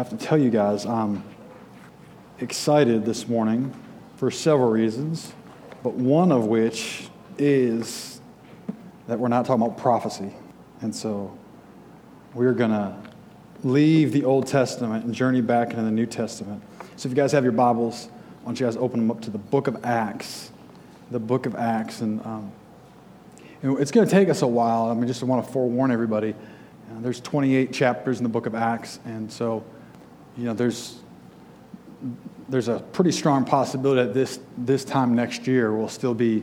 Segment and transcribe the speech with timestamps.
[0.00, 1.22] have to tell you guys, I'm
[2.38, 3.70] excited this morning
[4.16, 5.34] for several reasons,
[5.82, 8.22] but one of which is
[9.08, 10.32] that we're not talking about prophecy.
[10.80, 11.36] And so
[12.32, 12.96] we're going to
[13.62, 16.62] leave the Old Testament and journey back into the New Testament.
[16.96, 19.30] So if you guys have your Bibles, why don't you guys open them up to
[19.30, 20.50] the book of Acts?
[21.10, 22.00] The book of Acts.
[22.00, 22.52] And, um,
[23.62, 24.84] it's going to take us a while.
[24.88, 26.30] I mean, just want to forewarn everybody.
[26.32, 28.98] Uh, there's 28 chapters in the book of Acts.
[29.04, 29.62] And so
[30.40, 30.98] you know, there's,
[32.48, 36.42] there's a pretty strong possibility that this, this time next year we'll still be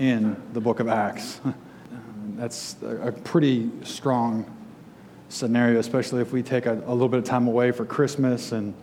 [0.00, 1.40] in the book of Acts.
[2.34, 4.52] That's a pretty strong
[5.28, 8.74] scenario, especially if we take a, a, little bit of time away for Christmas and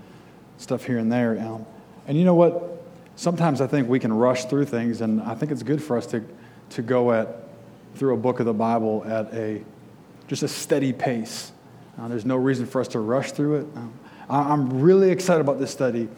[0.59, 1.33] stuff here and there.
[2.07, 2.81] And you know what?
[3.17, 6.05] Sometimes I think we can rush through things, and I think it's good for us
[6.07, 6.23] to,
[6.69, 7.49] to go at
[7.95, 9.61] through a book of the Bible at a
[10.29, 11.51] just a steady pace.
[11.99, 13.67] Uh, there's no reason for us to rush through it.
[13.75, 13.91] Um,
[14.29, 16.09] I'm really excited about this study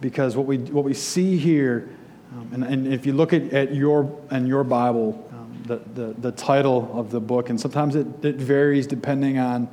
[0.00, 1.88] because what we, what we see here,
[2.32, 6.14] um, and, and if you look at, at your, and your Bible, um, the, the,
[6.20, 9.68] the title of the book, and sometimes it, it varies depending on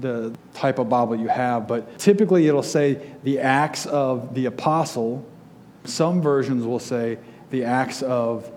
[0.00, 5.24] the type of Bible you have, but typically it'll say the Acts of the Apostle.
[5.84, 7.18] Some versions will say
[7.50, 8.50] the Acts of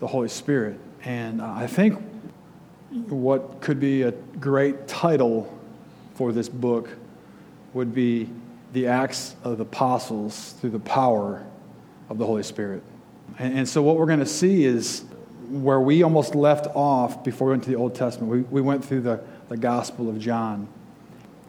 [0.00, 0.78] the Holy Spirit.
[1.04, 2.02] And uh, I think
[3.08, 5.56] what could be a great title
[6.14, 6.88] for this book
[7.72, 8.28] would be
[8.72, 11.44] the Acts of the Apostles through the power
[12.08, 12.82] of the Holy Spirit.
[13.38, 15.04] And, and so, what we're going to see is
[15.48, 18.30] where we almost left off before we went to the Old Testament.
[18.30, 20.68] We, we went through the, the Gospel of John.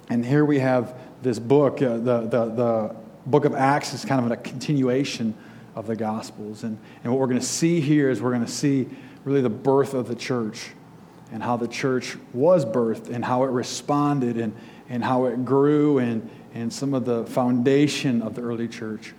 [0.09, 1.81] And here we have this book.
[1.81, 2.95] Uh, the, the, the
[3.27, 5.35] book of Acts is kind of a continuation
[5.75, 6.63] of the Gospels.
[6.63, 8.89] And, and what we're going to see here is we're going to see
[9.23, 10.71] really the birth of the church
[11.31, 14.53] and how the church was birthed and how it responded and,
[14.91, 19.13] and how it grew and, and some of the foundation of the early church.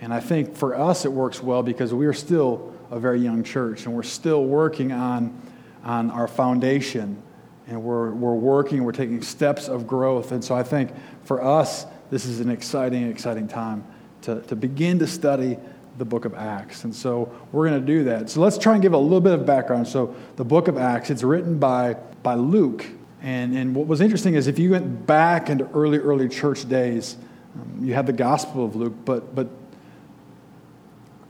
[0.00, 3.42] And I think for us it works well because we are still a very young
[3.42, 5.42] church and we're still working on,
[5.82, 7.20] on our foundation
[7.66, 10.30] and we're, we're working, we're taking steps of growth.
[10.30, 10.92] And so I think
[11.24, 13.84] for us, this is an exciting, exciting time
[14.22, 15.58] to, to begin to study
[15.98, 16.84] the book of Acts.
[16.84, 18.30] And so we're going to do that.
[18.30, 19.88] So let's try and give a little bit of background.
[19.88, 22.86] So the book of Acts, it's written by, by Luke.
[23.22, 27.16] And, and what was interesting is if you went back into early, early church days,
[27.54, 29.48] um, you had the Gospel of Luke, but, but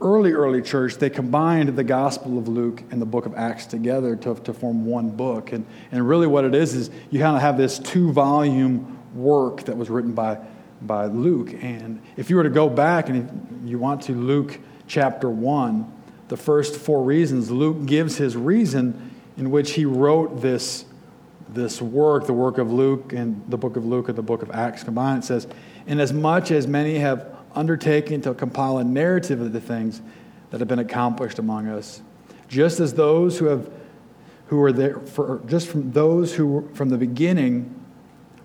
[0.01, 4.15] early, early church, they combined the Gospel of Luke and the book of Acts together
[4.17, 5.51] to, to form one book.
[5.51, 9.65] And, and really, what it is, is you kind of have this two volume work
[9.65, 10.39] that was written by,
[10.81, 11.53] by Luke.
[11.61, 15.91] And if you were to go back and you want to, Luke chapter 1,
[16.27, 20.85] the first four reasons, Luke gives his reason in which he wrote this
[21.53, 24.51] this work, the work of Luke and the book of Luke and the book of
[24.51, 25.47] Acts combined, it says,
[25.87, 30.01] Inasmuch as many have undertaken to compile a narrative of the things
[30.51, 32.01] that have been accomplished among us,
[32.47, 33.69] just as those who have
[34.47, 37.75] who were there for just from those who from the beginning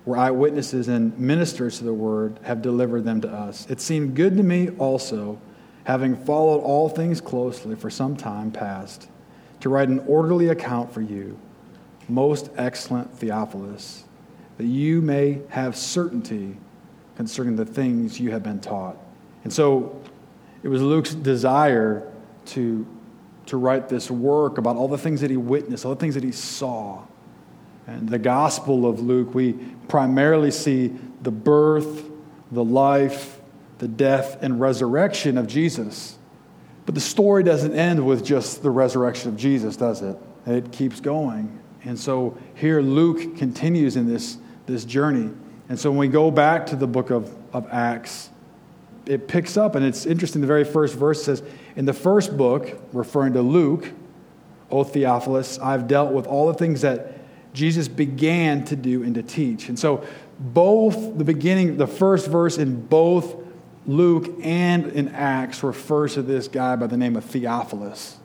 [0.04, 3.66] were eyewitnesses and ministers to the word have delivered them to us.
[3.70, 5.40] It seemed good to me also,
[5.84, 9.08] having followed all things closely for some time past,
[9.60, 11.38] to write an orderly account for you
[12.08, 14.04] most excellent Theophilus,
[14.58, 16.56] that you may have certainty
[17.16, 18.96] concerning the things you have been taught.
[19.44, 20.00] And so
[20.62, 22.10] it was Luke's desire
[22.46, 22.86] to,
[23.46, 26.24] to write this work about all the things that he witnessed, all the things that
[26.24, 27.02] he saw.
[27.86, 29.52] And the Gospel of Luke, we
[29.88, 30.92] primarily see
[31.22, 32.04] the birth,
[32.50, 33.38] the life,
[33.78, 36.18] the death, and resurrection of Jesus.
[36.86, 40.16] But the story doesn't end with just the resurrection of Jesus, does it?
[40.46, 41.58] It keeps going.
[41.84, 45.30] And so here Luke continues in this, this journey.
[45.68, 48.30] And so when we go back to the book of, of Acts,
[49.06, 50.40] it picks up, and it's interesting.
[50.40, 51.42] The very first verse says,
[51.76, 53.92] In the first book, referring to Luke,
[54.70, 57.18] O Theophilus, I've dealt with all the things that
[57.52, 59.68] Jesus began to do and to teach.
[59.68, 60.04] And so
[60.38, 63.36] both the beginning, the first verse in both
[63.86, 68.16] Luke and in Acts refers to this guy by the name of Theophilus.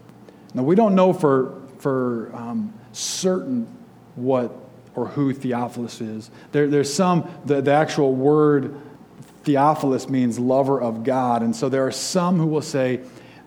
[0.53, 3.67] Now, we don't know for, for um, certain
[4.15, 4.51] what
[4.95, 6.29] or who Theophilus is.
[6.51, 8.75] There, there's some, the, the actual word
[9.43, 11.41] Theophilus means lover of God.
[11.41, 13.01] And so there are some who will say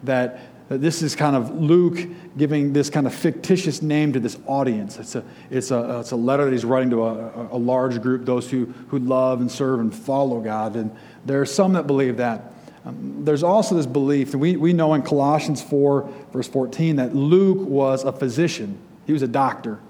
[0.05, 4.39] that, that this is kind of Luke giving this kind of fictitious name to this
[4.47, 4.99] audience.
[4.99, 8.25] It's a, it's a, it's a letter that he's writing to a, a large group,
[8.25, 10.77] those who, who love and serve and follow God.
[10.77, 10.97] And
[11.27, 12.55] there are some that believe that.
[12.85, 17.15] Um, there's also this belief, that we, we know in Colossians 4, verse 14, that
[17.15, 18.79] Luke was a physician.
[19.07, 19.81] He was a doctor.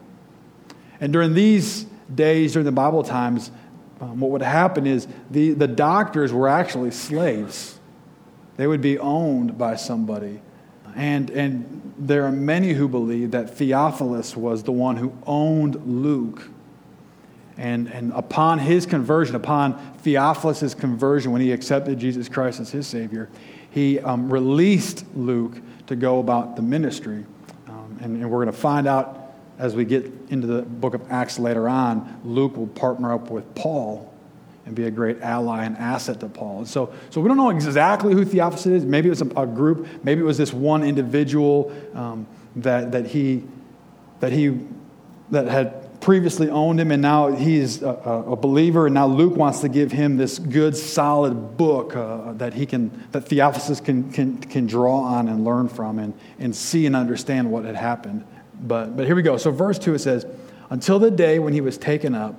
[1.01, 3.51] And during these days, during the Bible times,
[4.01, 7.79] um, what would happen is the, the doctors were actually slaves.
[8.57, 10.41] They would be owned by somebody.
[10.95, 16.49] And, and there are many who believe that Theophilus was the one who owned Luke.
[17.57, 22.87] And, and upon his conversion, upon Theophilus' conversion, when he accepted Jesus Christ as his
[22.87, 23.29] Savior,
[23.71, 27.25] he um, released Luke to go about the ministry.
[28.03, 29.19] And, and we're going to find out
[29.59, 33.55] as we get into the book of Acts later on, Luke will partner up with
[33.55, 34.13] Paul
[34.65, 36.59] and be a great ally and asset to Paul.
[36.59, 38.85] And so, so we don't know exactly who Theophilus is.
[38.85, 39.87] Maybe it was a, a group.
[40.03, 42.27] Maybe it was this one individual um,
[42.57, 43.45] that, that he
[44.23, 44.57] that he
[45.33, 47.89] that had previously owned him, and now he's a,
[48.27, 48.87] a, believer.
[48.87, 52.91] And now Luke wants to give him this good, solid book uh, that he can
[53.13, 57.51] that Theophilus can, can can draw on and learn from, and and see and understand
[57.51, 58.27] what had happened.
[58.61, 59.39] But but here we go.
[59.39, 60.27] So verse two it says,
[60.69, 62.35] until the day when he was taken up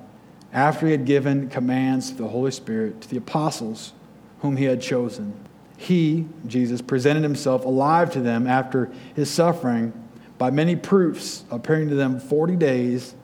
[0.51, 3.94] after he had given commands to the Holy Spirit to the apostles
[4.42, 5.33] whom he had chosen.
[5.77, 9.92] He, Jesus, presented himself alive to them after his suffering
[10.38, 13.16] by many proofs, appearing to them 40 days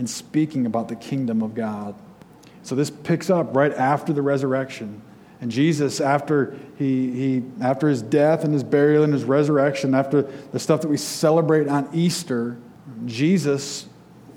[0.00, 1.94] and speaking about the kingdom of God.
[2.62, 5.02] So this picks up right after the resurrection.
[5.42, 10.22] And Jesus, after, he, he, after his death and his burial and his resurrection, after
[10.22, 12.56] the stuff that we celebrate on Easter,
[13.04, 13.88] Jesus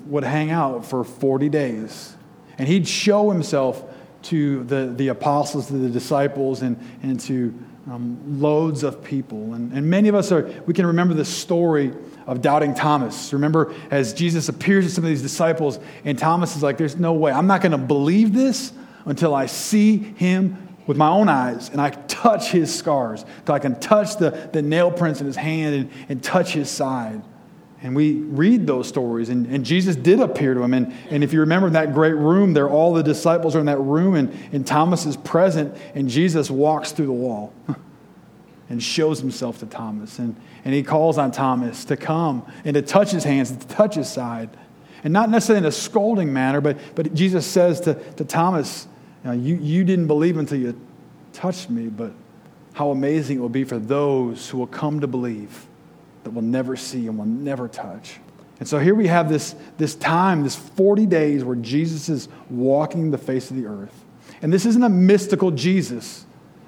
[0.04, 2.14] would hang out for 40 days
[2.58, 3.82] and he'd show himself
[4.24, 7.58] to the, the apostles, to the disciples, and, and to
[7.90, 9.54] um, loads of people.
[9.54, 11.92] And, and many of us are, we can remember the story
[12.26, 13.32] of doubting Thomas.
[13.32, 17.12] Remember, as Jesus appears to some of these disciples, and Thomas is like, There's no
[17.12, 17.32] way.
[17.32, 18.72] I'm not going to believe this
[19.04, 23.58] until I see him with my own eyes and I touch his scars, until I
[23.58, 27.22] can touch the, the nail prints in his hand and, and touch his side.
[27.84, 30.72] And we read those stories, and, and Jesus did appear to him.
[30.72, 33.78] And, and if you remember that great room there, all the disciples are in that
[33.78, 37.52] room, and, and Thomas is present, and Jesus walks through the wall
[38.70, 40.18] and shows himself to Thomas.
[40.18, 40.34] And,
[40.64, 44.10] and he calls on Thomas to come and to touch his hands, to touch his
[44.10, 44.48] side.
[45.04, 48.88] And not necessarily in a scolding manner, but, but Jesus says to, to Thomas,
[49.24, 50.80] you, know, you, you didn't believe until you
[51.34, 52.12] touched me, but
[52.72, 55.66] how amazing it will be for those who will come to believe
[56.24, 58.18] that we'll never see and we'll never touch.
[58.60, 63.10] And so here we have this, this time, this 40 days where Jesus is walking
[63.10, 64.04] the face of the earth.
[64.42, 66.24] And this isn't a mystical Jesus.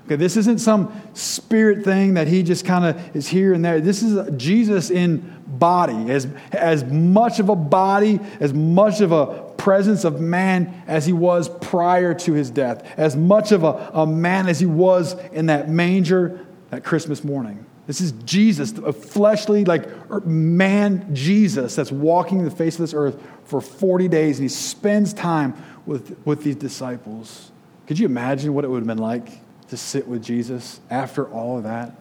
[0.07, 3.81] Okay, this isn't some spirit thing that he just kind of is here and there.
[3.81, 9.43] This is Jesus in body, as, as much of a body, as much of a
[9.57, 14.07] presence of man as he was prior to his death, as much of a, a
[14.07, 17.66] man as he was in that manger that Christmas morning.
[17.87, 22.95] This is Jesus, a fleshly, like er, man Jesus that's walking the face of this
[22.95, 25.55] earth for 40 days, and he spends time
[25.87, 27.53] with, with these disciples.
[27.87, 29.29] Could you imagine what it would have been like
[29.69, 31.95] to sit with Jesus after all of that?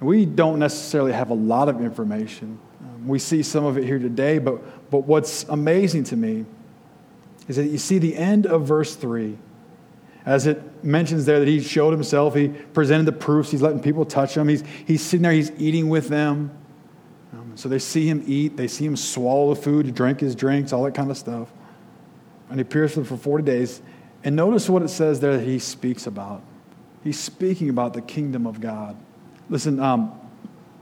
[0.00, 2.58] We don't necessarily have a lot of information.
[2.80, 6.44] Um, we see some of it here today, but, but what's amazing to me
[7.48, 9.36] is that you see the end of verse 3
[10.26, 14.04] as it mentions there that he showed himself, he presented the proofs, he's letting people
[14.04, 16.50] touch him, he's, he's sitting there, he's eating with them.
[17.32, 20.72] Um, so they see him eat, they see him swallow the food, drink his drinks,
[20.72, 21.52] all that kind of stuff.
[22.48, 23.82] And he to them for 40 days.
[24.22, 26.42] And notice what it says there that he speaks about.
[27.02, 28.96] He's speaking about the kingdom of God.
[29.50, 30.18] Listen, um,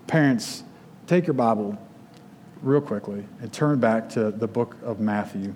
[0.07, 0.63] parents,
[1.09, 1.77] take your Bible
[2.63, 5.55] real quickly and turn back to the book of Matthew.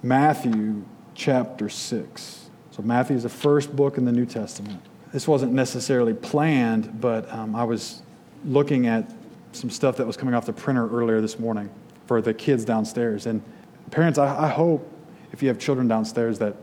[0.00, 2.43] Matthew chapter 6.
[2.74, 4.80] So, Matthew is the first book in the New Testament.
[5.12, 8.02] This wasn't necessarily planned, but um, I was
[8.44, 9.08] looking at
[9.52, 11.70] some stuff that was coming off the printer earlier this morning
[12.06, 13.26] for the kids downstairs.
[13.26, 13.40] And
[13.92, 14.90] parents, I, I hope
[15.30, 16.56] if you have children downstairs that,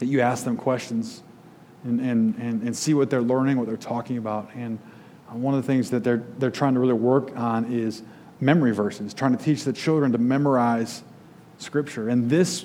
[0.00, 1.22] that you ask them questions
[1.84, 4.50] and, and, and, and see what they're learning, what they're talking about.
[4.56, 4.80] And
[5.30, 8.02] uh, one of the things that they're, they're trying to really work on is
[8.40, 11.04] memory verses, trying to teach the children to memorize
[11.58, 12.08] Scripture.
[12.08, 12.64] And this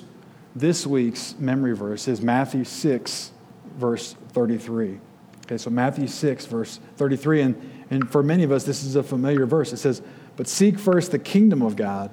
[0.54, 3.32] this week's memory verse is Matthew 6,
[3.76, 5.00] verse 33.
[5.46, 7.42] Okay, so Matthew 6, verse 33.
[7.42, 9.72] And, and for many of us, this is a familiar verse.
[9.72, 10.00] It says,
[10.36, 12.10] But seek first the kingdom of God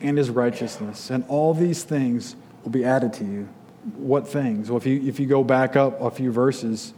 [0.00, 3.48] and his righteousness, and all these things will be added to you.
[3.96, 4.68] What things?
[4.68, 6.92] Well, if you, if you go back up a few verses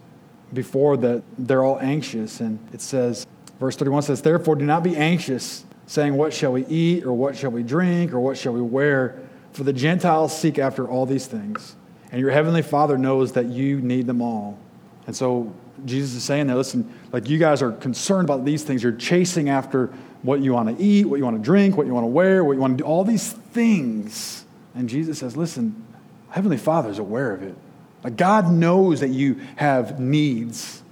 [0.54, 2.40] before that, they're all anxious.
[2.40, 3.26] And it says,
[3.60, 7.36] verse 31 says, Therefore, do not be anxious, saying, What shall we eat, or what
[7.36, 9.20] shall we drink, or what shall we wear?
[9.52, 11.74] For the Gentiles seek after all these things,
[12.12, 14.58] and your heavenly Father knows that you need them all.
[15.06, 15.52] And so
[15.84, 18.82] Jesus is saying there, listen, like you guys are concerned about these things.
[18.82, 19.86] You're chasing after
[20.22, 22.44] what you want to eat, what you want to drink, what you want to wear,
[22.44, 24.44] what you want to do, all these things.
[24.74, 25.84] And Jesus says, listen,
[26.30, 27.56] Heavenly Father is aware of it.
[28.04, 30.82] Like God knows that you have needs.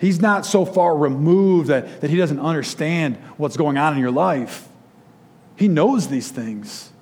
[0.00, 4.10] He's not so far removed that, that He doesn't understand what's going on in your
[4.10, 4.68] life.
[5.56, 6.92] He knows these things.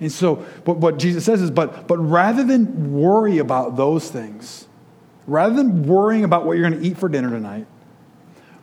[0.00, 4.66] And so, but what Jesus says is, but, but rather than worry about those things,
[5.26, 7.66] rather than worrying about what you're going to eat for dinner tonight,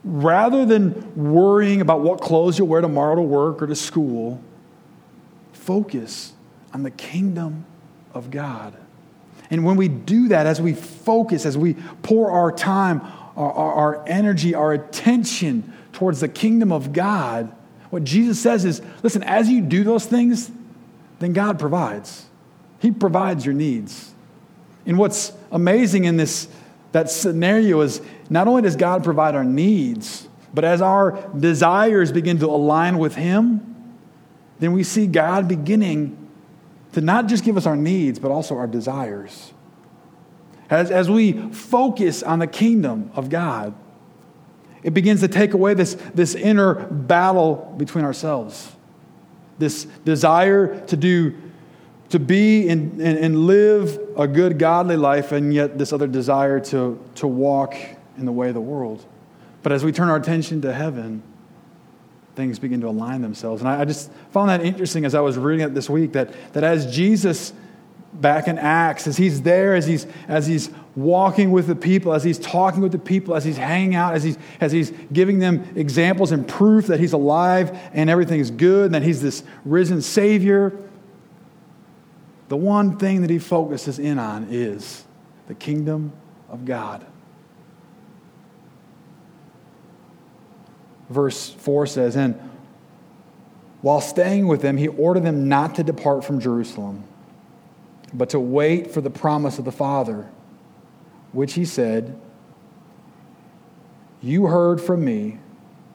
[0.03, 4.41] rather than worrying about what clothes you'll wear tomorrow to work or to school,
[5.53, 6.33] focus
[6.73, 7.65] on the kingdom
[8.13, 8.73] of God.
[9.49, 13.01] And when we do that, as we focus, as we pour our time,
[13.35, 17.53] our, our, our, energy, our attention towards the kingdom of God,
[17.89, 20.51] what Jesus says is listen, as you do those things,
[21.19, 22.25] then God provides.
[22.79, 24.13] He provides your needs.
[24.85, 26.47] And what's amazing in this
[26.91, 32.39] that scenario is not only does God provide our needs, but as our desires begin
[32.39, 33.75] to align with Him,
[34.59, 36.17] then we see God beginning
[36.93, 39.53] to not just give us our needs, but also our desires.
[40.69, 43.75] As, as we focus on the kingdom of God,
[44.83, 48.71] it begins to take away this, this inner battle between ourselves,
[49.59, 51.35] this desire to do
[52.09, 56.57] to be and, and, and, live a good godly life, and yet this other desire
[56.57, 57.75] to, to walk
[58.17, 59.05] in the way of the world.
[59.61, 61.21] But as we turn our attention to heaven,
[62.35, 63.61] things begin to align themselves.
[63.61, 66.31] And I, I just found that interesting as I was reading it this week that,
[66.53, 67.51] that as Jesus
[68.13, 72.23] back in Acts, as he's there, as he's, as he's walking with the people, as
[72.23, 75.67] he's talking with the people, as he's hanging out, as he's, as he's giving them
[75.75, 80.01] examples and proof that he's alive and everything is good, and that he's this risen
[80.01, 80.77] Savior,
[82.49, 85.03] the one thing that he focuses in on is
[85.47, 86.13] the kingdom
[86.49, 87.05] of God.
[91.09, 92.39] Verse 4 says, And
[93.81, 97.03] while staying with them, he ordered them not to depart from Jerusalem,
[98.13, 100.29] but to wait for the promise of the Father,
[101.31, 102.19] which he said,
[104.21, 105.39] You heard from me.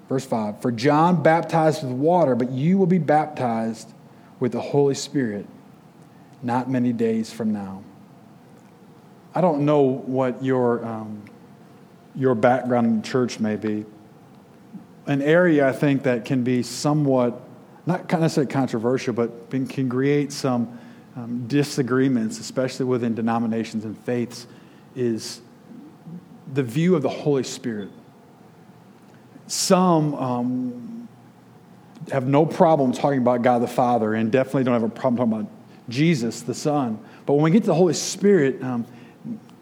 [0.08, 3.92] Verse 5 For John baptized with water, but you will be baptized
[4.40, 5.46] with the Holy Spirit
[6.42, 7.82] not many days from now.
[9.34, 11.22] I don't know what your, um,
[12.14, 13.86] your background in church may be.
[15.06, 17.40] An area I think that can be somewhat,
[17.86, 20.78] not kind necessarily controversial, but can create some
[21.16, 24.46] um, disagreements, especially within denominations and faiths,
[24.94, 25.40] is
[26.52, 27.90] the view of the Holy Spirit.
[29.46, 31.08] Some um,
[32.10, 35.40] have no problem talking about God the Father and definitely don't have a problem talking
[35.40, 35.52] about
[35.88, 36.98] Jesus, the Son.
[37.26, 38.86] But when we get to the Holy Spirit, um,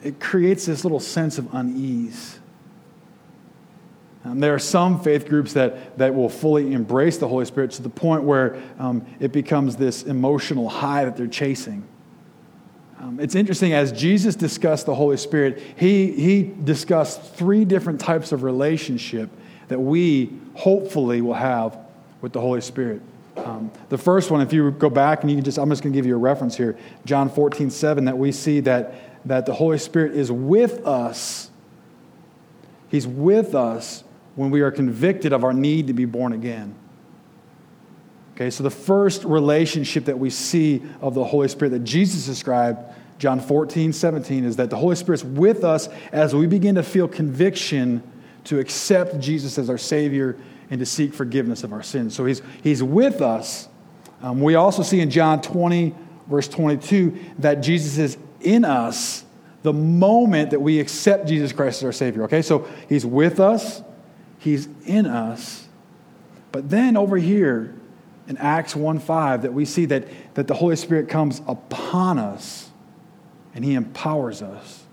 [0.02, 2.39] it creates this little sense of unease.
[4.25, 7.83] Um, there are some faith groups that, that will fully embrace the Holy Spirit to
[7.83, 11.85] the point where um, it becomes this emotional high that they're chasing.
[12.99, 18.31] Um, it's interesting, as Jesus discussed the Holy Spirit, he, he discussed three different types
[18.33, 19.31] of relationship
[19.69, 21.79] that we hopefully will have
[22.21, 23.00] with the Holy Spirit.
[23.39, 25.95] Um, the first one, if you go back and you can just, I'm just going
[25.95, 29.55] to give you a reference here, John 14, 7, that we see that, that the
[29.55, 31.50] Holy Spirit is with us.
[32.91, 34.05] He's with us
[34.40, 36.75] when we are convicted of our need to be born again.
[38.35, 42.78] Okay, so the first relationship that we see of the Holy Spirit that Jesus described,
[43.18, 47.06] John 14, 17, is that the Holy Spirit's with us as we begin to feel
[47.06, 48.02] conviction
[48.44, 50.38] to accept Jesus as our Savior
[50.70, 52.14] and to seek forgiveness of our sins.
[52.14, 53.68] So he's, he's with us.
[54.23, 55.94] Um, we also see in John 20,
[56.28, 59.23] verse 22, that Jesus is in us
[59.64, 62.23] the moment that we accept Jesus Christ as our Savior.
[62.23, 63.82] Okay, so he's with us,
[64.40, 65.68] he's in us.
[66.50, 67.75] But then over here
[68.26, 72.70] in Acts 1 5, that we see that, that the Holy Spirit comes upon us
[73.54, 74.85] and he empowers us.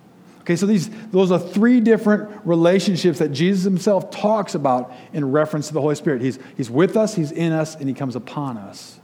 [0.41, 5.67] Okay, so these, those are three different relationships that Jesus himself talks about in reference
[5.67, 6.21] to the Holy Spirit.
[6.21, 8.99] He's, he's with us, he's in us, and he comes upon us.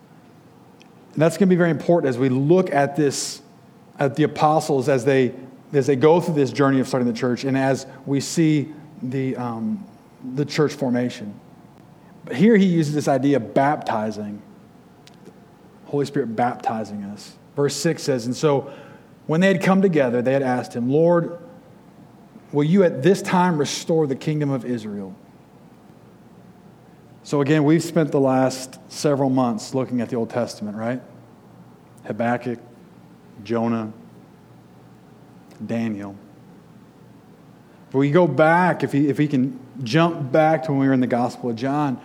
[1.14, 3.42] And that's going to be very important as we look at this,
[4.00, 5.36] at the apostles as they,
[5.74, 9.36] as they go through this journey of starting the church and as we see the,
[9.36, 9.86] um,
[10.24, 11.40] the church formation.
[12.26, 14.42] But here he uses this idea of baptizing,
[15.86, 17.36] Holy Spirit baptizing us.
[17.56, 18.74] Verse 6 says, And so
[19.28, 21.38] when they had come together, they had asked him, Lord,
[22.52, 25.16] will you at this time restore the kingdom of Israel?
[27.26, 31.02] So, again, we've spent the last several months looking at the Old Testament, right?
[32.06, 32.60] Habakkuk,
[33.46, 33.94] Jonah,
[35.66, 36.18] Daniel.
[37.94, 40.94] But we go back, if he, if he can jump back to when we were
[40.94, 42.02] in the Gospel of John,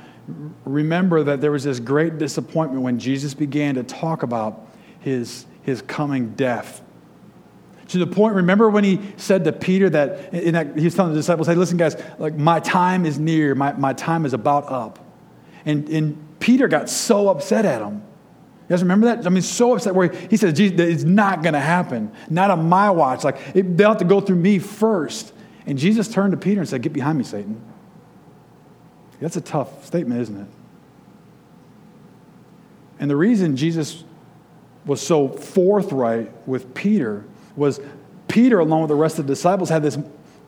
[0.65, 4.69] remember that there was this great disappointment when Jesus began to talk about
[5.01, 6.83] his his coming death.
[7.89, 11.13] To the point, remember when he said to Peter that, in that he was telling
[11.13, 14.71] the disciples, hey, listen, guys, like my time is near, my, my time is about
[14.71, 14.99] up.
[15.67, 17.97] And, and Peter got so upset at him.
[17.97, 19.27] You guys remember that?
[19.27, 22.13] I mean, so upset where he said, Jesus, it's not going to happen.
[22.31, 23.25] Not on my watch.
[23.25, 25.33] Like, it, they'll have to go through me first.
[25.69, 27.61] And Jesus turned to Peter and said, Get behind me, Satan.
[29.21, 30.47] That's a tough statement, isn't it?
[32.99, 34.03] And the reason Jesus
[34.87, 37.81] was so forthright with Peter was
[38.29, 39.99] Peter, along with the rest of the disciples, had this,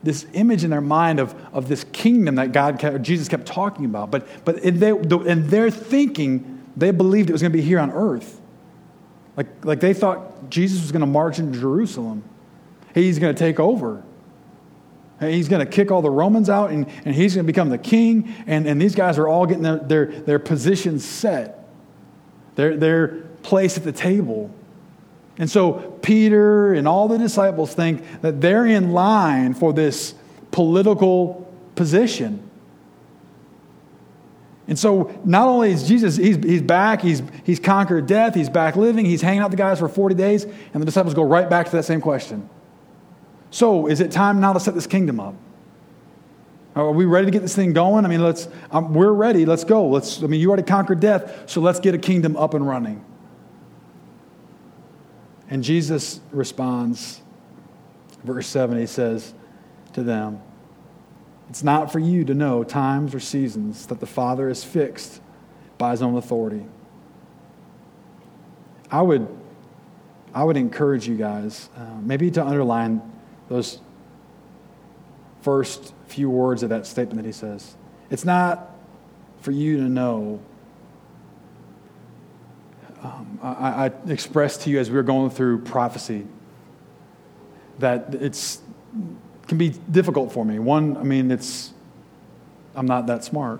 [0.01, 3.85] this image in their mind of, of this kingdom that God kept, Jesus kept talking
[3.85, 4.09] about.
[4.09, 7.79] But, but in, their, in their thinking, they believed it was going to be here
[7.79, 8.41] on earth.
[9.37, 12.23] Like, like they thought Jesus was going to march into Jerusalem.
[12.95, 14.03] He's going to take over.
[15.21, 17.77] He's going to kick all the Romans out and, and he's going to become the
[17.77, 18.33] king.
[18.47, 21.67] And, and these guys are all getting their, their, their positions set,
[22.55, 23.07] their, their
[23.43, 24.51] place at the table.
[25.37, 30.15] And so Peter and all the disciples think that they're in line for this
[30.49, 32.49] political position.
[34.67, 38.75] And so not only is Jesus, he's, he's back, he's, he's conquered death, he's back
[38.75, 41.49] living, he's hanging out with the guys for 40 days, and the disciples go right
[41.49, 42.49] back to that same question.
[43.51, 45.35] So is it time now to set this kingdom up?
[46.73, 48.05] Are we ready to get this thing going?
[48.05, 49.87] I mean, let's, um, we're ready, let's go.
[49.87, 53.03] Let's, I mean, you already conquered death, so let's get a kingdom up and running.
[55.49, 57.21] And Jesus responds,
[58.23, 59.33] verse 7, he says
[59.91, 60.41] to them,
[61.49, 65.21] It's not for you to know times or seasons that the Father is fixed
[65.77, 66.65] by his own authority.
[68.89, 69.27] I would,
[70.33, 73.01] I would encourage you guys, uh, maybe to underline
[73.51, 73.79] those
[75.41, 77.75] first few words of that statement that he says.
[78.09, 78.69] It's not
[79.41, 80.39] for you to know
[83.03, 86.27] um, I, I, expressed to you as we were going through prophecy
[87.79, 88.61] that it's
[89.47, 90.59] can be difficult for me.
[90.59, 91.73] One, I mean, it's
[92.75, 93.59] I'm not that smart.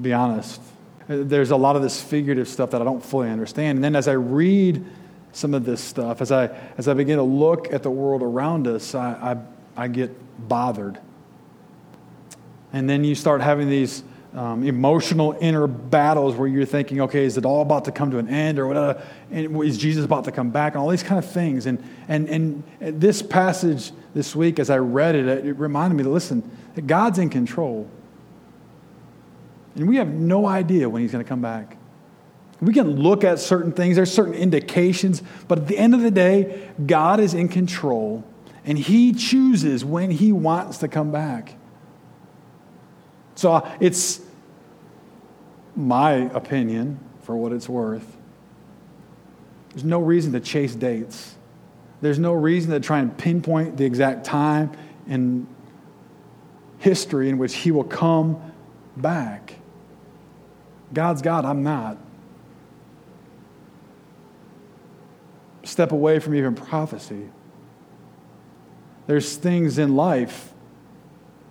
[0.00, 0.60] Be honest.
[1.06, 3.76] There's a lot of this figurative stuff that I don't fully understand.
[3.76, 4.84] And then as I read
[5.38, 8.66] some of this stuff, as I as I begin to look at the world around
[8.66, 9.36] us, I,
[9.76, 10.10] I, I get
[10.48, 10.98] bothered.
[12.72, 14.02] And then you start having these
[14.34, 18.18] um, emotional inner battles where you're thinking, okay, is it all about to come to
[18.18, 19.02] an end or whatever?
[19.30, 20.74] And is Jesus about to come back?
[20.74, 21.64] And all these kind of things.
[21.64, 26.10] And, and, and this passage this week, as I read it, it reminded me to
[26.10, 27.88] listen, that God's in control.
[29.76, 31.77] And we have no idea when he's going to come back.
[32.60, 36.10] We can look at certain things, there's certain indications, but at the end of the
[36.10, 38.24] day, God is in control
[38.64, 41.54] and he chooses when he wants to come back.
[43.36, 44.20] So uh, it's
[45.76, 48.16] my opinion, for what it's worth.
[49.70, 51.36] There's no reason to chase dates.
[52.00, 54.72] There's no reason to try and pinpoint the exact time
[55.06, 55.46] in
[56.78, 58.40] history in which he will come
[58.96, 59.54] back.
[60.92, 61.98] God's God, I'm not.
[65.78, 67.28] Step away from even prophecy.
[69.06, 70.52] There's things in life,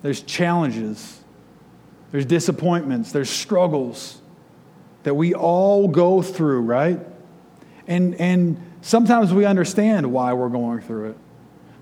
[0.02, 1.22] there's challenges
[2.12, 4.20] there's disappointments, there's struggles
[5.04, 7.00] that we all go through, right?
[7.88, 11.18] And, and sometimes we understand why we're going through it,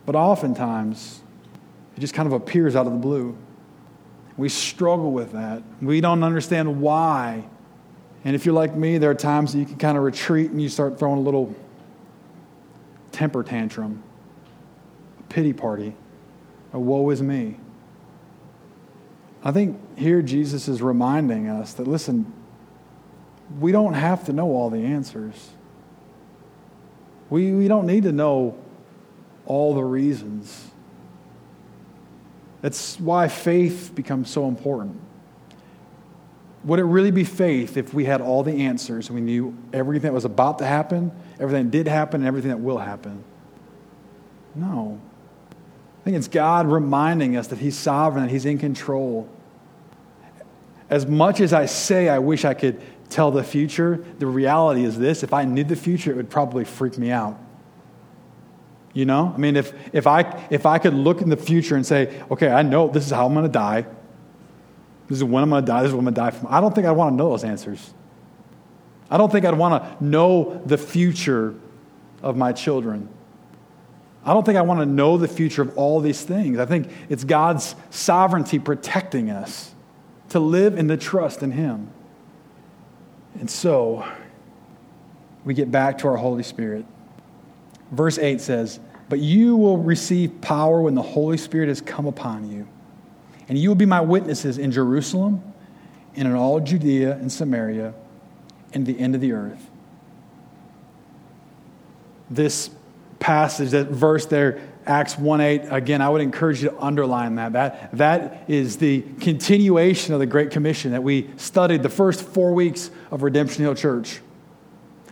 [0.06, 1.22] but oftentimes
[1.98, 3.36] it just kind of appears out of the blue.
[4.38, 5.64] We struggle with that.
[5.82, 7.46] We don't understand why.
[8.24, 10.62] And if you're like me, there are times that you can kind of retreat and
[10.62, 11.56] you start throwing a little
[13.16, 14.04] temper tantrum,
[15.20, 15.96] a pity party,
[16.74, 17.58] a woe is me.
[19.42, 22.34] I think here Jesus is reminding us that, listen,
[23.60, 25.52] we don't have to know all the answers.
[27.30, 28.58] We, we don't need to know
[29.46, 30.72] all the reasons.
[32.62, 35.00] That's why faith becomes so important.
[36.66, 40.10] Would it really be faith if we had all the answers and we knew everything
[40.10, 43.24] that was about to happen, everything that did happen, and everything that will happen?
[44.54, 45.00] No.
[45.52, 49.28] I think it's God reminding us that He's sovereign, that He's in control,
[50.90, 54.98] as much as I say I wish I could tell the future, the reality is
[54.98, 57.40] this if I knew the future, it would probably freak me out.
[58.94, 59.34] You know?
[59.34, 62.50] I mean, if, if, I, if I could look in the future and say, okay,
[62.50, 63.86] I know this is how I'm going to die,
[65.08, 66.54] this is when I'm going to die, this is when I'm going to die from,
[66.54, 67.94] I don't think I'd want to know those answers.
[69.10, 71.56] I don't think I'd want to know the future
[72.22, 73.10] of my children.
[74.26, 76.58] I don't think I want to know the future of all these things.
[76.58, 79.74] I think it's God's sovereignty protecting us
[80.30, 81.90] to live in the trust in Him.
[83.40, 84.08] And so,
[85.44, 86.86] we get back to our Holy Spirit.
[87.92, 92.50] Verse 8 says, But you will receive power when the Holy Spirit has come upon
[92.50, 92.68] you.
[93.48, 95.44] And you will be my witnesses in Jerusalem
[96.16, 97.94] and in all Judea and Samaria
[98.76, 99.70] and the end of the earth.
[102.30, 102.70] This
[103.20, 107.54] passage, that verse there, Acts 1 8, again, I would encourage you to underline that.
[107.54, 107.98] that.
[107.98, 112.92] That is the continuation of the Great Commission that we studied the first four weeks
[113.10, 114.20] of Redemption Hill Church.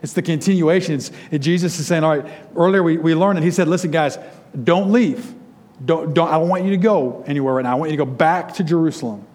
[0.04, 0.95] It's the continuation.
[0.95, 3.43] It's, Jesus is saying, all right, earlier we, we learned it.
[3.43, 4.17] He said, listen, guys,
[4.63, 5.34] don't leave.
[5.84, 7.71] Don't, don't, I don't want you to go anywhere right now.
[7.71, 9.26] I want you to go back to Jerusalem.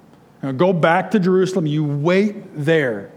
[0.56, 1.66] go back to Jerusalem.
[1.66, 3.10] You wait there.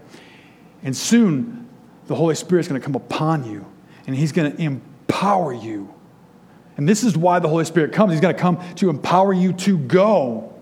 [0.82, 1.68] And soon
[2.06, 3.64] the Holy Spirit's going to come upon you
[4.06, 5.92] and He's going to empower you.
[6.76, 8.12] And this is why the Holy Spirit comes.
[8.12, 10.54] He's going to come to empower you to go.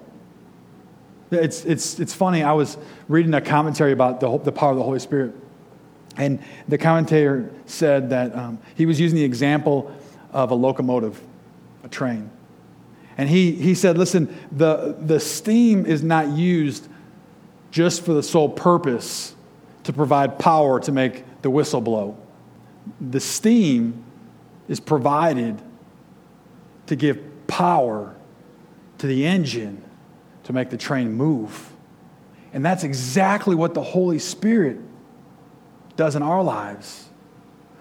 [1.30, 2.42] It's, it's, it's funny.
[2.42, 2.76] I was
[3.08, 5.34] reading a commentary about the, the power of the Holy Spirit.
[6.16, 9.94] And the commentator said that um, he was using the example
[10.32, 11.20] of a locomotive,
[11.84, 12.30] a train.
[13.16, 16.88] And he, he said, listen, the, the steam is not used
[17.70, 19.34] just for the sole purpose
[19.84, 22.16] to provide power to make the whistle blow.
[23.00, 24.04] The steam
[24.68, 25.60] is provided
[26.86, 28.14] to give power
[28.98, 29.82] to the engine
[30.44, 31.72] to make the train move.
[32.52, 34.78] And that's exactly what the Holy Spirit
[35.96, 37.08] does in our lives.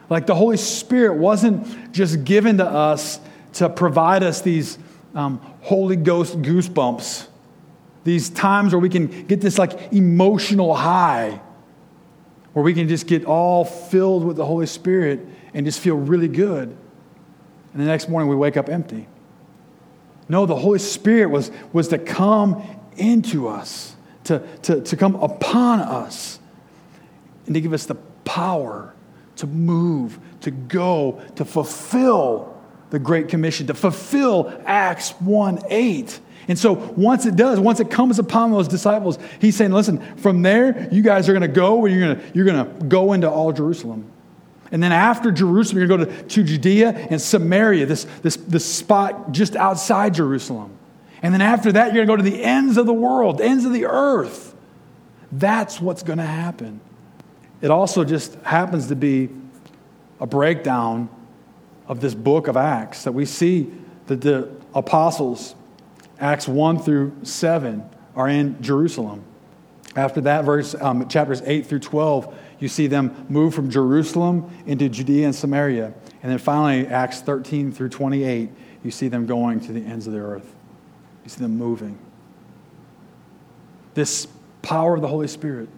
[0.10, 3.20] Like the Holy Spirit wasn't just given to us
[3.54, 4.78] to provide us these
[5.16, 7.28] um, Holy Ghost goosebumps,
[8.04, 11.42] these times where we can get this like emotional high,
[12.54, 16.28] where we can just get all filled with the Holy Spirit and just feel really
[16.28, 16.76] good.
[17.74, 19.08] And the next morning we wake up empty.
[20.28, 22.64] No, the Holy Spirit was, was to come
[22.98, 26.40] into us, to, to, to come upon us,
[27.46, 28.94] and to give us the power
[29.40, 36.20] to move, to go, to fulfill the Great Commission, to fulfill Acts 1 8.
[36.50, 40.42] And so once it does, once it comes upon those disciples, he's saying, listen, from
[40.42, 43.54] there, you guys are going to go and you're going you're to go into all
[43.54, 44.12] Jerusalem.
[44.72, 48.36] And then after Jerusalem, you're going to go to, to Judea and Samaria, this, this,
[48.36, 50.72] this spot just outside Jerusalem.
[51.22, 53.46] And then after that, you're going to go to the ends of the world, the
[53.46, 54.56] ends of the earth.
[55.32, 56.82] That's what's going to happen.
[57.62, 59.30] It also just happens to be
[60.20, 61.10] a breakdown
[61.88, 63.72] of this book of Acts that we see
[64.08, 65.54] that the apostles,
[66.20, 69.24] Acts 1 through 7, are in Jerusalem.
[69.96, 74.90] After that, verse, um, chapters 8 through 12, you see them move from Jerusalem into
[74.90, 75.94] Judea and Samaria.
[76.22, 78.50] And then finally, Acts 13 through 28,
[78.84, 80.54] you see them going to the ends of the earth.
[81.24, 81.98] You see them moving.
[83.94, 84.28] This
[84.62, 85.70] power of the Holy Spirit.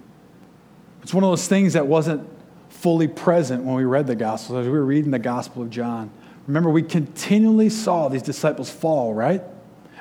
[1.04, 2.28] It's one of those things that wasn't
[2.70, 6.10] fully present when we read the Gospels, as we were reading the Gospel of John.
[6.48, 9.44] Remember, we continually saw these disciples fall, right?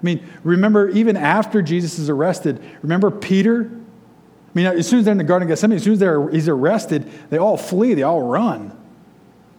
[0.00, 3.70] I mean, remember, even after Jesus is arrested, remember Peter?
[3.70, 6.28] I mean, as soon as they're in the Garden of Gethsemane, as soon as they're,
[6.30, 8.76] he's arrested, they all flee, they all run.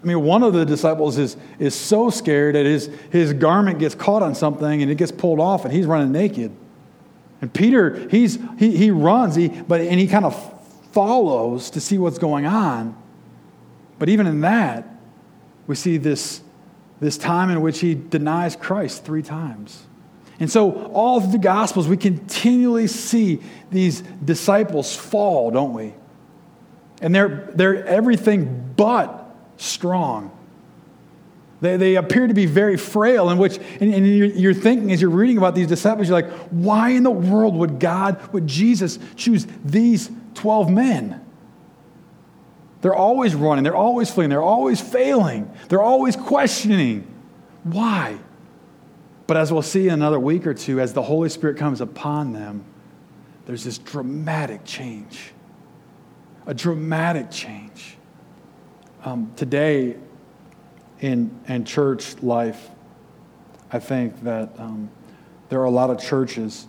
[0.01, 3.93] I mean, one of the disciples is, is so scared that his, his garment gets
[3.93, 6.51] caught on something and it gets pulled off and he's running naked.
[7.39, 10.35] And Peter, he's, he, he runs, he, but, and he kind of
[10.91, 12.95] follows to see what's going on.
[13.99, 14.87] But even in that,
[15.67, 16.41] we see this,
[16.99, 19.85] this time in which he denies Christ three times.
[20.41, 25.93] And so, all of the Gospels, we continually see these disciples fall, don't we?
[26.99, 30.35] And they're, they're everything but strong.
[31.61, 34.99] They, they appear to be very frail, in which, and, and you're, you're thinking as
[34.99, 38.97] you're reading about these disciples, you're like, why in the world would God, would Jesus
[39.15, 41.23] choose these 12 men?
[42.81, 47.05] They're always running, they're always fleeing, they're always failing, they're always questioning.
[47.61, 48.17] Why?
[49.31, 52.33] But as we'll see in another week or two, as the Holy Spirit comes upon
[52.33, 52.65] them,
[53.45, 55.31] there's this dramatic change.
[56.47, 57.95] A dramatic change.
[59.05, 59.95] Um, today,
[60.99, 62.71] in, in church life,
[63.71, 64.89] I think that um,
[65.47, 66.67] there are a lot of churches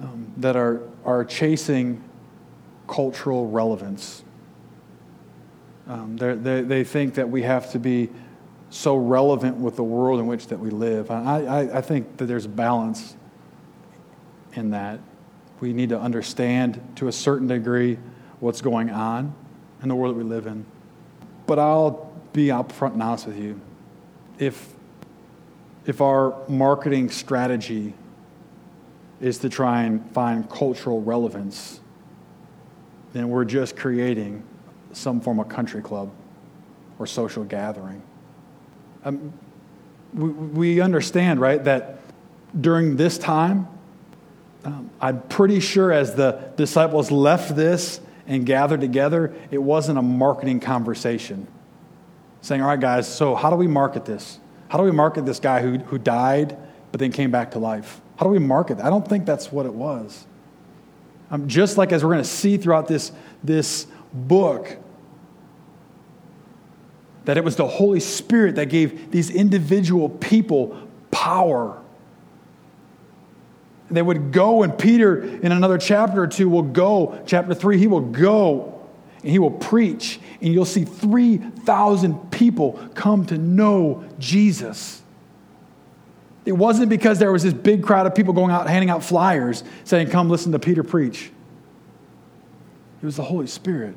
[0.00, 2.02] um, that are, are chasing
[2.88, 4.24] cultural relevance.
[5.86, 8.08] Um, they, they think that we have to be
[8.70, 11.10] so relevant with the world in which that we live.
[11.10, 13.16] I, I, I think that there's a balance
[14.54, 15.00] in that.
[15.60, 17.98] We need to understand to a certain degree
[18.40, 19.34] what's going on
[19.82, 20.66] in the world that we live in.
[21.46, 23.60] But I'll be upfront and honest with you.
[24.38, 24.74] If,
[25.86, 27.94] if our marketing strategy
[29.20, 31.80] is to try and find cultural relevance,
[33.12, 34.42] then we're just creating
[34.92, 36.10] some form of country club.
[36.98, 38.02] or social gathering.
[39.06, 39.32] Um,
[40.12, 42.00] we, we understand, right, that
[42.60, 43.68] during this time,
[44.64, 50.02] um, I'm pretty sure as the disciples left this and gathered together, it wasn't a
[50.02, 51.46] marketing conversation.
[52.40, 54.40] Saying, all right, guys, so how do we market this?
[54.68, 56.58] How do we market this guy who, who died
[56.90, 58.00] but then came back to life?
[58.16, 58.86] How do we market that?
[58.86, 60.26] I don't think that's what it was.
[61.30, 63.12] Um, just like as we're going to see throughout this,
[63.44, 64.76] this book,
[67.26, 71.80] that it was the Holy Spirit that gave these individual people power.
[73.90, 77.86] They would go, and Peter, in another chapter or two, will go, chapter three, he
[77.86, 78.72] will go
[79.22, 85.02] and he will preach, and you'll see 3,000 people come to know Jesus.
[86.44, 89.64] It wasn't because there was this big crowd of people going out handing out flyers
[89.82, 91.32] saying, Come listen to Peter preach.
[93.02, 93.96] It was the Holy Spirit.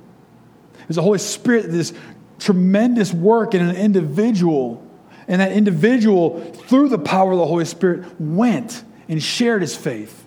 [0.82, 1.94] It was the Holy Spirit that this
[2.40, 4.86] tremendous work in an individual.
[5.28, 10.26] And that individual, through the power of the Holy Spirit, went and shared his faith.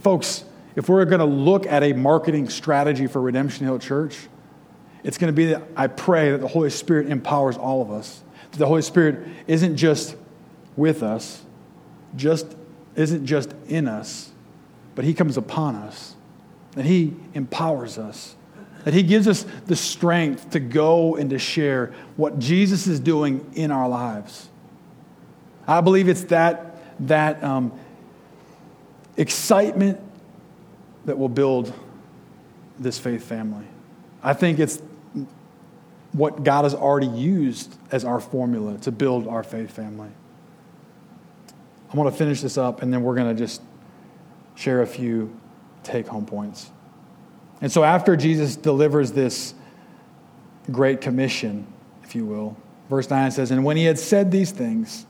[0.00, 0.44] Folks,
[0.76, 4.28] if we're going to look at a marketing strategy for Redemption Hill Church,
[5.02, 8.22] it's going to be that I pray that the Holy Spirit empowers all of us.
[8.50, 10.16] That the Holy Spirit isn't just
[10.76, 11.42] with us,
[12.16, 12.54] just
[12.96, 14.30] isn't just in us,
[14.94, 16.16] but He comes upon us.
[16.76, 18.36] and He empowers us.
[18.84, 23.50] That He gives us the strength to go and to share what Jesus is doing
[23.54, 24.48] in our lives.
[25.66, 27.72] I believe it's that, that um,
[29.16, 30.00] excitement
[31.04, 31.72] that will build
[32.78, 33.66] this faith family.
[34.22, 34.82] I think it's
[36.12, 40.10] what God has already used as our formula to build our faith family.
[41.92, 43.62] I want to finish this up and then we're going to just
[44.54, 45.34] share a few
[45.82, 46.70] take home points.
[47.60, 49.54] And so, after Jesus delivers this
[50.70, 51.66] great commission,
[52.02, 52.56] if you will,
[52.88, 55.06] verse 9 says, And when he had said these things,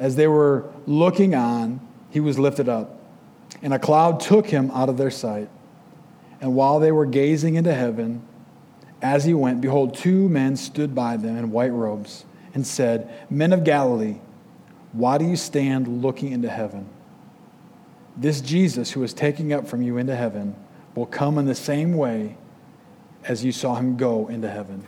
[0.00, 2.98] as they were looking on, he was lifted up,
[3.62, 5.50] and a cloud took him out of their sight.
[6.40, 8.22] And while they were gazing into heaven,
[9.02, 13.52] as he went, behold, two men stood by them in white robes and said, Men
[13.52, 14.20] of Galilee,
[14.92, 16.88] why do you stand looking into heaven?
[18.16, 20.56] This Jesus who is taking up from you into heaven
[20.98, 22.36] will come in the same way
[23.24, 24.84] as you saw him go into heaven.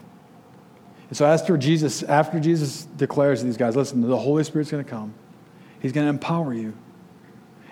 [1.09, 4.85] And so after Jesus, after Jesus declares to these guys, listen, the Holy Spirit's going
[4.85, 5.15] to come.
[5.81, 6.75] He's going to empower you.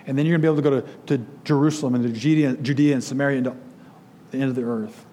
[0.05, 2.57] And then you're going to be able to go to, to Jerusalem and to Judea,
[2.57, 3.55] Judea and Samaria and to
[4.31, 5.05] the end of the earth.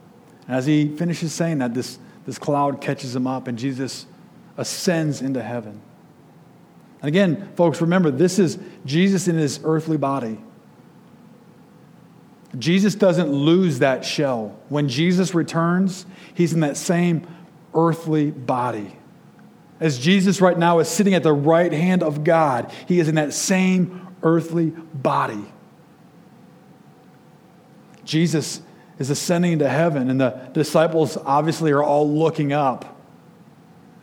[0.49, 4.07] And as he finishes saying that, this, this cloud catches him up and Jesus
[4.57, 5.81] ascends into heaven.
[7.03, 10.39] And again, folks, remember, this is Jesus in his earthly body.
[12.59, 14.59] Jesus doesn't lose that shell.
[14.69, 17.27] When Jesus returns, he's in that same
[17.75, 18.97] earthly body.
[19.79, 23.17] As Jesus right now is sitting at the right hand of God, he is in
[23.17, 25.45] that same earthly body.
[28.05, 28.63] Jesus
[28.99, 32.97] is ascending into heaven, and the disciples obviously are all looking up,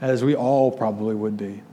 [0.01, 1.63] as we all probably would be.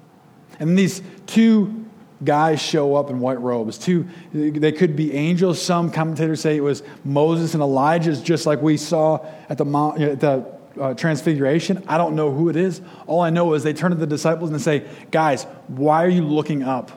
[0.59, 1.80] And these two
[2.23, 3.79] guys show up in white robes.
[3.79, 5.61] Two, they could be angels.
[5.61, 9.65] Some commentators say it was Moses and Elijah, just like we saw at the,
[9.99, 10.47] at the
[10.81, 11.83] uh, Transfiguration.
[11.89, 12.81] I don't know who it is.
[13.07, 16.23] All I know is they turn to the disciples and say, Guys, why are you
[16.23, 16.93] looking up?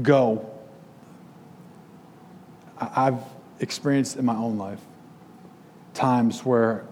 [0.00, 0.48] Go.
[2.78, 3.20] I've
[3.60, 4.80] experienced in my own life
[5.94, 6.84] times where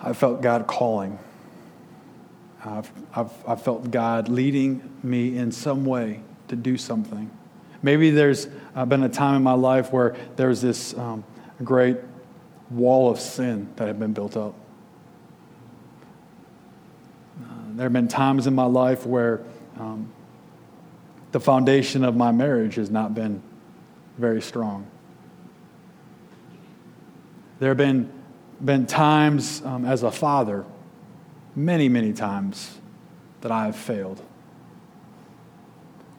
[0.00, 1.18] I felt God calling.
[2.64, 7.30] I've, I've, I've, felt God leading me in some way to do something.
[7.82, 11.24] Maybe there's uh, been a time in my life where there's this um,
[11.62, 11.98] great
[12.70, 14.54] wall of sin that had been built up.
[17.42, 19.42] Uh, there have been times in my life where
[19.78, 20.10] um,
[21.32, 23.42] the foundation of my marriage has not been
[24.16, 24.86] very strong.
[27.58, 28.10] There have been,
[28.64, 30.64] been times um, as a father,
[31.56, 32.78] many, many times,
[33.40, 34.22] that I have failed.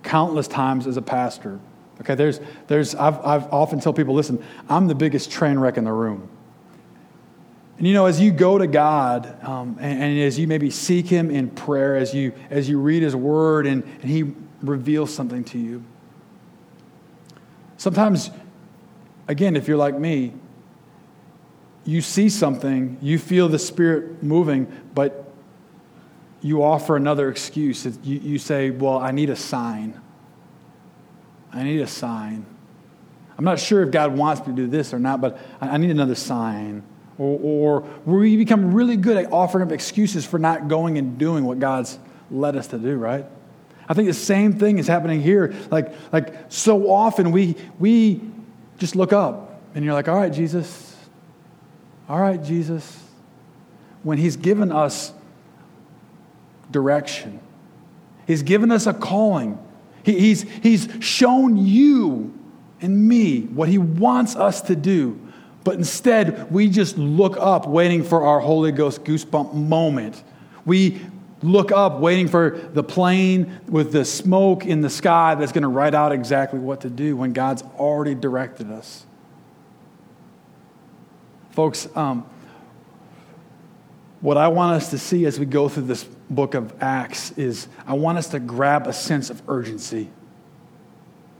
[0.04, 1.60] Countless times as a pastor.
[2.02, 5.84] Okay, there's, there's, I've, I've often tell people, listen, I'm the biggest train wreck in
[5.84, 6.30] the room.
[7.78, 11.08] And you know, as you go to God, um, and, and, as you maybe seek
[11.08, 15.44] Him in prayer, as you, as you read His Word and, and He reveals something
[15.46, 15.84] to you,
[17.78, 18.32] Sometimes,
[19.28, 20.34] again, if you're like me,
[21.84, 25.25] you see something, you feel the Spirit moving, but
[26.46, 27.86] you offer another excuse.
[28.04, 30.00] You, you say, Well, I need a sign.
[31.52, 32.46] I need a sign.
[33.36, 35.90] I'm not sure if God wants me to do this or not, but I need
[35.90, 36.84] another sign.
[37.18, 41.46] Or, or we become really good at offering up excuses for not going and doing
[41.46, 41.98] what God's
[42.30, 43.26] led us to do, right?
[43.90, 45.52] I think the same thing is happening here.
[45.72, 48.22] Like, like so often we, we
[48.78, 50.96] just look up and you're like, all right, Jesus.
[52.08, 53.02] All right, Jesus.
[54.04, 55.12] When He's given us
[56.72, 57.40] direction,
[58.28, 59.60] He's given us a calling,
[60.04, 62.34] he, he's, he's shown you
[62.82, 65.20] and me what He wants us to do.
[65.64, 70.24] But instead, we just look up waiting for our Holy Ghost goosebump moment.
[70.64, 71.02] We
[71.42, 75.68] look up waiting for the plane with the smoke in the sky that's going to
[75.68, 79.06] write out exactly what to do when God's already directed us.
[81.52, 82.30] Folks, um,
[84.22, 87.68] what I want us to see as we go through this book of Acts is
[87.86, 90.10] I want us to grab a sense of urgency.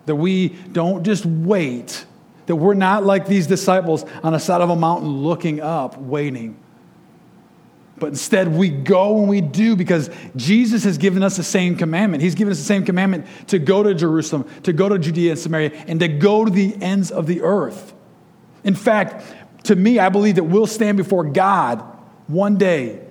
[0.06, 2.06] That we don't just wait,
[2.46, 6.58] that we're not like these disciples on the side of a mountain looking up, waiting
[7.98, 12.22] but instead, we go and we do because Jesus has given us the same commandment.
[12.22, 15.40] He's given us the same commandment to go to Jerusalem, to go to Judea and
[15.40, 17.94] Samaria, and to go to the ends of the earth.
[18.66, 19.24] In fact,
[19.66, 21.82] to me, I believe that we'll stand before God
[22.28, 23.05] one day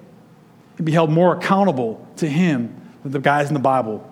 [0.77, 4.11] and be held more accountable to Him than the guys in the Bible.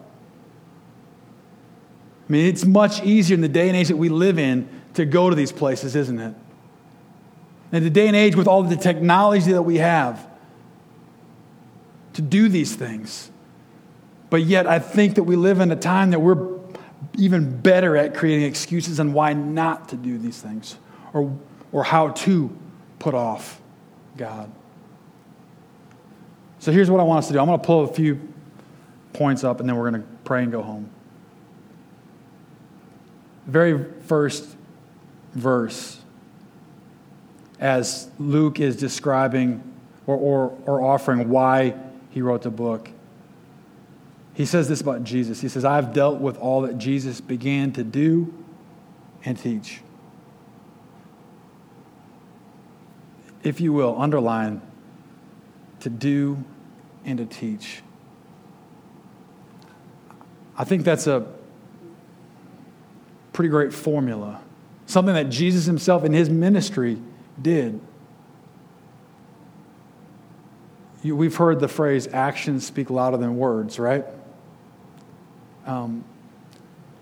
[2.29, 5.05] I mean, it's much easier in the day and age that we live in to
[5.05, 6.35] go to these places, isn't it?
[7.73, 10.29] In the day and age with all the technology that we have,
[12.15, 13.31] to do these things.
[14.31, 16.59] But yet, I think that we live in a time that we're
[17.17, 20.77] even better at creating excuses on why not to do these things
[21.13, 21.37] or,
[21.73, 22.55] or how to
[22.99, 23.61] put off
[24.17, 24.51] God.
[26.63, 28.21] So here's what I want us to do I'm going to pull a few
[29.15, 30.89] points up and then we're going to pray and go home.
[33.49, 34.47] Very first
[35.35, 36.01] verse,
[37.59, 39.61] as Luke is describing
[40.07, 41.75] or, or, or offering why
[42.11, 42.91] he wrote the book.
[44.35, 45.41] He says this about Jesus.
[45.41, 48.33] He says, I've dealt with all that Jesus began to do
[49.25, 49.81] and teach.
[53.43, 54.63] If you will, underline
[55.81, 56.45] to do
[57.05, 57.83] and to teach.
[60.57, 61.27] I think that's a
[63.33, 64.41] pretty great formula.
[64.87, 66.99] Something that Jesus himself in his ministry
[67.41, 67.81] did.
[71.03, 74.05] You, we've heard the phrase actions speak louder than words, right?
[75.67, 76.05] Um,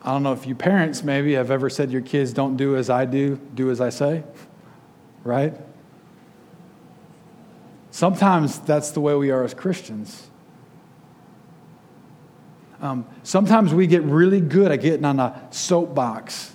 [0.03, 2.89] I don't know if you parents maybe have ever said your kids don't do as
[2.89, 4.23] I do, do as I say,
[5.25, 5.55] right?
[7.91, 10.29] Sometimes that's the way we are as Christians.
[12.81, 16.55] Um, sometimes we get really good at getting on a soapbox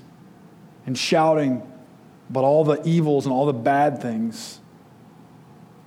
[0.86, 1.62] and shouting
[2.30, 4.60] about all the evils and all the bad things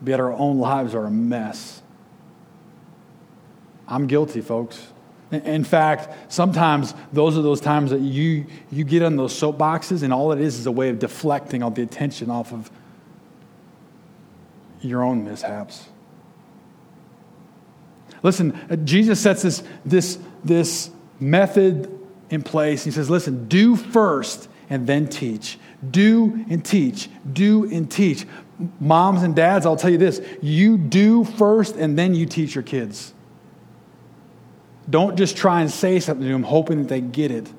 [0.04, 1.82] yet our own lives are a mess.
[3.87, 4.87] I'm guilty, folks.
[5.30, 10.12] In fact, sometimes those are those times that you, you get on those soapboxes, and
[10.12, 12.70] all it is is a way of deflecting all the attention off of
[14.80, 15.88] your own mishaps.
[18.22, 21.96] Listen, uh, Jesus sets this, this, this method
[22.30, 22.84] in place.
[22.84, 25.58] He says, listen, do first and then teach.
[25.88, 27.08] Do and teach.
[27.32, 28.26] Do and teach
[28.80, 32.64] moms and dads, I'll tell you this you do first and then you teach your
[32.64, 33.14] kids.
[34.88, 37.52] Don't just try and say something to them hoping that they get it.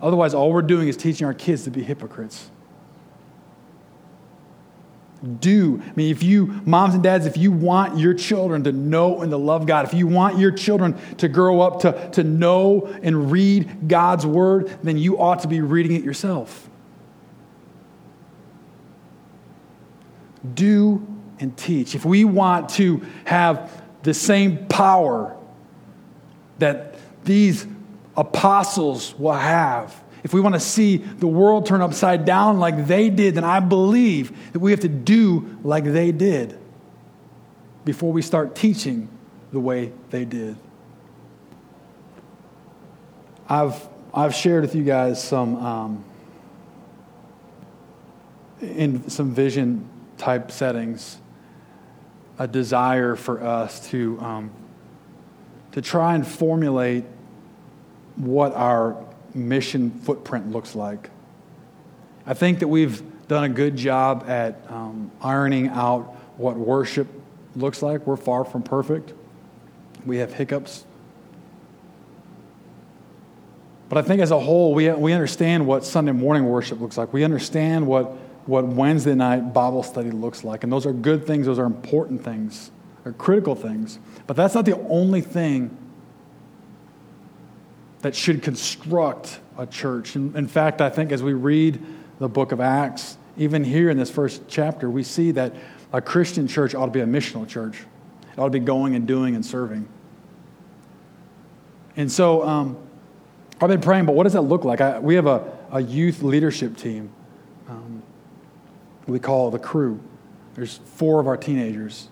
[0.00, 2.50] Otherwise, all we're doing is teaching our kids to be hypocrites.
[5.40, 5.80] Do.
[5.86, 9.30] I mean, if you, moms and dads, if you want your children to know and
[9.30, 13.30] to love God, if you want your children to grow up to, to know and
[13.30, 16.68] read God's word, then you ought to be reading it yourself.
[20.54, 21.06] do
[21.38, 21.94] and teach.
[21.94, 25.36] If we want to have the same power
[26.58, 27.66] that these
[28.16, 33.10] apostles will have, if we want to see the world turn upside down like they
[33.10, 36.58] did, then I believe that we have to do like they did
[37.84, 39.08] before we start teaching
[39.50, 40.56] the way they did.
[43.48, 46.04] I've, I've shared with you guys some, um,
[48.60, 49.88] in some vision
[50.18, 51.18] type settings
[52.38, 54.50] a desire for us to, um,
[55.72, 57.04] to try and formulate
[58.16, 59.04] what our
[59.34, 61.10] mission footprint looks like.
[62.26, 67.08] I think that we've done a good job at um, ironing out what worship
[67.56, 68.06] looks like.
[68.06, 69.12] We're far from perfect,
[70.06, 70.84] we have hiccups.
[73.88, 77.12] But I think as a whole, we, we understand what Sunday morning worship looks like.
[77.12, 78.16] We understand what
[78.46, 80.64] what Wednesday night Bible study looks like.
[80.64, 82.70] And those are good things, those are important things,
[83.04, 83.98] they're critical things.
[84.26, 85.76] But that's not the only thing
[88.02, 90.16] that should construct a church.
[90.16, 91.80] In, in fact, I think as we read
[92.18, 95.54] the book of Acts, even here in this first chapter, we see that
[95.92, 97.78] a Christian church ought to be a missional church.
[98.32, 99.88] It ought to be going and doing and serving.
[101.96, 102.76] And so um,
[103.60, 104.80] I've been praying, but what does that look like?
[104.80, 107.10] I, we have a, a youth leadership team.
[107.68, 108.02] Um,
[109.06, 110.00] we call the crew.
[110.54, 112.08] There's four of our teenagers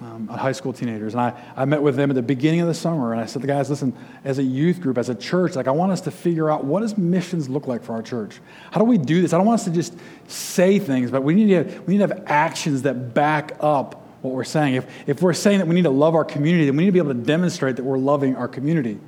[0.00, 1.14] um, high school teenagers.
[1.14, 3.42] And I, I met with them at the beginning of the summer, and I said,
[3.42, 3.92] the guys, listen,
[4.24, 6.80] as a youth group, as a church, like I want us to figure out what
[6.80, 8.40] does missions look like for our church?
[8.70, 9.32] How do we do this?
[9.32, 9.94] I don't want us to just
[10.26, 14.04] say things, but we need to have, we need to have actions that back up
[14.22, 14.74] what we're saying.
[14.74, 16.92] If, if we're saying that we need to love our community, then we need to
[16.92, 18.98] be able to demonstrate that we're loving our community.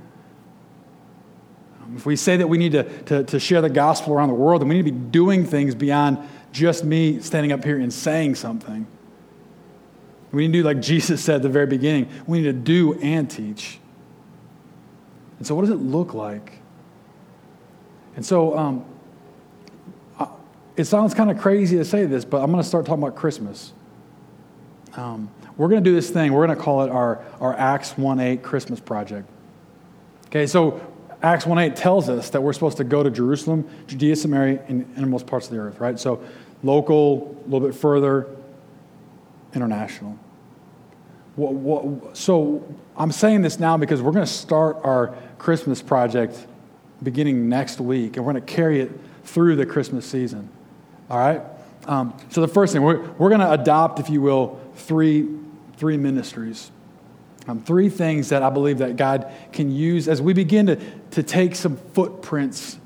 [1.96, 4.60] If we say that we need to, to, to share the gospel around the world,
[4.60, 6.18] then we need to be doing things beyond
[6.52, 8.86] just me standing up here and saying something.
[10.32, 12.08] We need to do like Jesus said at the very beginning.
[12.26, 13.78] We need to do and teach.
[15.38, 16.58] And so, what does it look like?
[18.16, 18.84] And so, um,
[20.76, 23.16] it sounds kind of crazy to say this, but I'm going to start talking about
[23.16, 23.72] Christmas.
[24.94, 26.32] Um, we're going to do this thing.
[26.32, 29.28] We're going to call it our, our Acts 1 8 Christmas project.
[30.26, 30.80] Okay, so
[31.22, 34.90] Acts 1 8 tells us that we're supposed to go to Jerusalem, Judea, Samaria, and
[34.96, 35.98] innermost parts of the earth, right?
[35.98, 36.22] So,
[36.62, 38.26] local, a little bit further,
[39.54, 40.18] international.
[41.36, 46.46] What, what, so I'm saying this now because we're going to start our Christmas project
[47.02, 48.90] beginning next week, and we're going to carry it
[49.24, 50.48] through the Christmas season.
[51.08, 51.42] All right?
[51.86, 55.28] Um, so the first thing, we're, we're going to adopt, if you will, three,
[55.76, 56.70] three ministries.
[57.48, 60.76] Um, three things that I believe that God can use as we begin to,
[61.12, 62.78] to take some footprints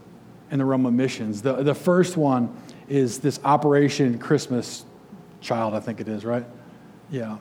[0.50, 1.42] in the realm of missions.
[1.42, 2.56] The, the first one
[2.88, 4.84] is this Operation Christmas
[5.44, 6.46] Child, I think it is, right?
[7.10, 7.36] Yeah.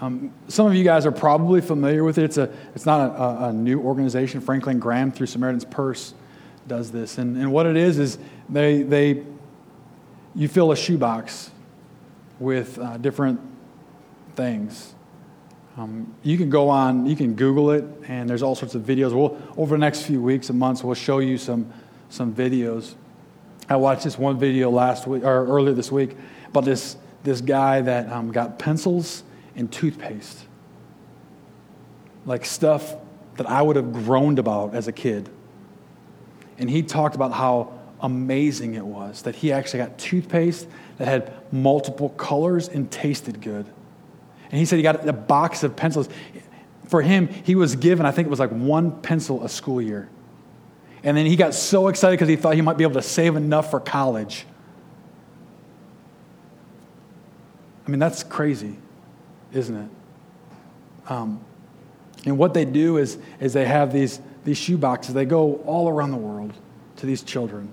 [0.00, 2.24] Um, some of you guys are probably familiar with it.
[2.24, 4.40] It's, a, it's not a, a, new organization.
[4.40, 6.14] Franklin Graham, through Samaritan's Purse,
[6.68, 7.18] does this.
[7.18, 9.24] And, and what it is, is they, they,
[10.36, 11.50] you fill a shoebox
[12.38, 13.40] with uh, different
[14.36, 14.94] things.
[15.76, 19.12] Um, you can go on, you can Google it, and there's all sorts of videos.
[19.12, 21.70] We'll, over the next few weeks and months, we'll show you some,
[22.10, 22.94] some videos.
[23.68, 26.16] I watched this one video last week, or earlier this week,
[26.48, 29.22] about this this guy that um, got pencils
[29.54, 30.46] and toothpaste.
[32.26, 32.94] Like stuff
[33.36, 35.28] that I would have groaned about as a kid.
[36.58, 40.66] And he talked about how amazing it was that he actually got toothpaste
[40.98, 43.66] that had multiple colors and tasted good.
[44.50, 46.08] And he said he got a box of pencils.
[46.88, 50.08] For him, he was given, I think it was like one pencil a school year.
[51.02, 53.36] And then he got so excited because he thought he might be able to save
[53.36, 54.46] enough for college
[57.90, 58.76] I mean, that's crazy,
[59.52, 59.90] isn't it?
[61.10, 61.40] Um,
[62.24, 65.12] and what they do is, is they have these, these shoe boxes.
[65.12, 66.52] They go all around the world
[66.98, 67.72] to these children.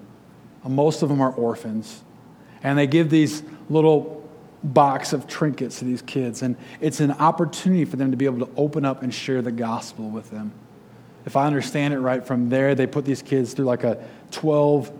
[0.65, 2.01] Uh, most of them are orphans.
[2.63, 4.27] And they give these little
[4.63, 6.41] box of trinkets to these kids.
[6.41, 9.51] And it's an opportunity for them to be able to open up and share the
[9.51, 10.51] gospel with them.
[11.27, 14.91] If I understand it right, from there, they put these kids through like a 12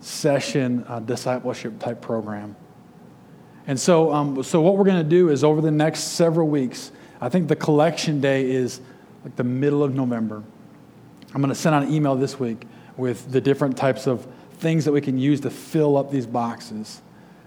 [0.00, 2.54] session uh, discipleship type program.
[3.66, 6.90] And so, um, so what we're going to do is over the next several weeks,
[7.20, 8.80] I think the collection day is
[9.24, 10.42] like the middle of November.
[11.34, 14.84] I'm going to send out an email this week with the different types of things
[14.84, 17.00] that we can use to fill up these boxes.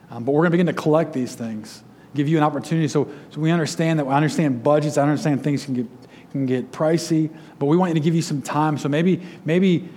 [0.09, 3.09] Um, but we're going to begin to collect these things, give you an opportunity so,
[3.32, 5.88] so we understand that we understand budgets, I understand things can get,
[6.32, 8.78] can get pricey, but we want you to give you some time.
[8.78, 9.89] So maybe, maybe in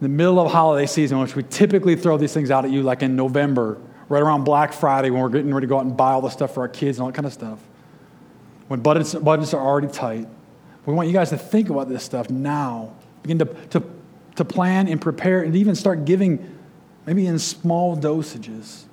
[0.00, 3.02] the middle of holiday season, which we typically throw these things out at you like
[3.02, 3.78] in November
[4.08, 6.30] right around Black Friday when we're getting ready to go out and buy all the
[6.30, 7.58] stuff for our kids and all that kind of stuff.
[8.68, 10.26] When budgets, budgets are already tight.
[10.84, 12.94] We want you guys to think about this stuff now.
[13.22, 13.82] Begin to, to,
[14.36, 16.56] to plan and prepare and even start giving
[17.06, 18.84] maybe in small dosages.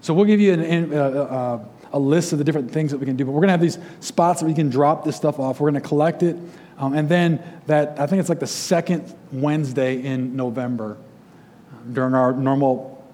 [0.00, 3.16] So we'll give you an, a, a, list of the different things that we can
[3.16, 3.24] do.
[3.24, 5.60] But we're going to have these spots that we can drop this stuff off.
[5.60, 6.36] We're going to collect it.
[6.78, 10.96] Um, and then that, I think it's like the second Wednesday in November
[11.92, 13.04] during our normal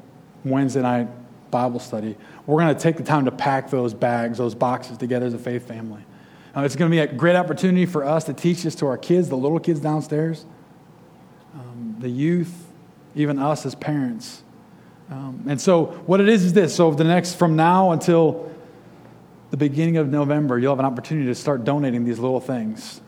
[0.45, 1.09] Wednesday night
[1.55, 5.27] Bible study, we're going to take the time to pack those bags, those boxes together
[5.27, 6.03] as a faith family.
[6.57, 8.99] Uh, it's going to be a great opportunity for us to teach this to our
[8.99, 10.47] kids, the little kids downstairs,
[11.55, 12.67] um, the youth,
[13.15, 14.43] even us as parents.
[15.13, 16.75] Um, and so, what it is is this.
[16.75, 18.53] So, the next, from now until
[19.53, 23.01] the beginning of November, you'll have an opportunity to start donating these little things.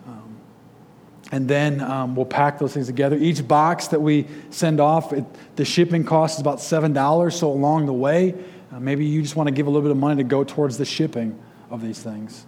[1.31, 3.17] And then um, we'll pack those things together.
[3.17, 5.25] Each box that we send off, it,
[5.55, 7.33] the shipping cost is about $7.
[7.33, 8.33] So along the way,
[8.69, 10.77] Uh, maybe you just want to give a little bit of money to go towards
[10.77, 11.37] the shipping
[11.69, 12.45] of these things.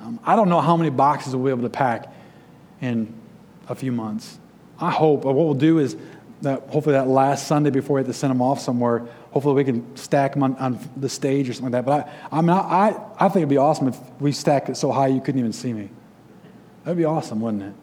[0.00, 2.12] Um, I don't know how many boxes we'll be able to pack
[2.80, 3.14] in
[3.68, 4.40] a few months.
[4.80, 5.96] I hope, what we'll do is
[6.42, 9.64] that hopefully that last Sunday before we have to send them off somewhere, hopefully we
[9.64, 11.86] can stack them on, on the stage or something like that.
[11.86, 14.90] But I, I mean, I, I think it'd be awesome if we stacked it so
[14.90, 15.90] high you couldn't even see me.
[16.82, 17.74] That'd be awesome, wouldn't it?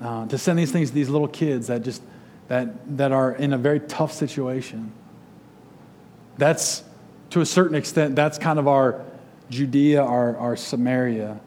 [0.00, 2.02] Uh, to send these things to these little kids that just
[2.48, 4.92] that that are in a very tough situation.
[6.38, 6.82] That's
[7.30, 8.16] to a certain extent.
[8.16, 9.04] That's kind of our
[9.50, 11.38] Judea, our, our Samaria.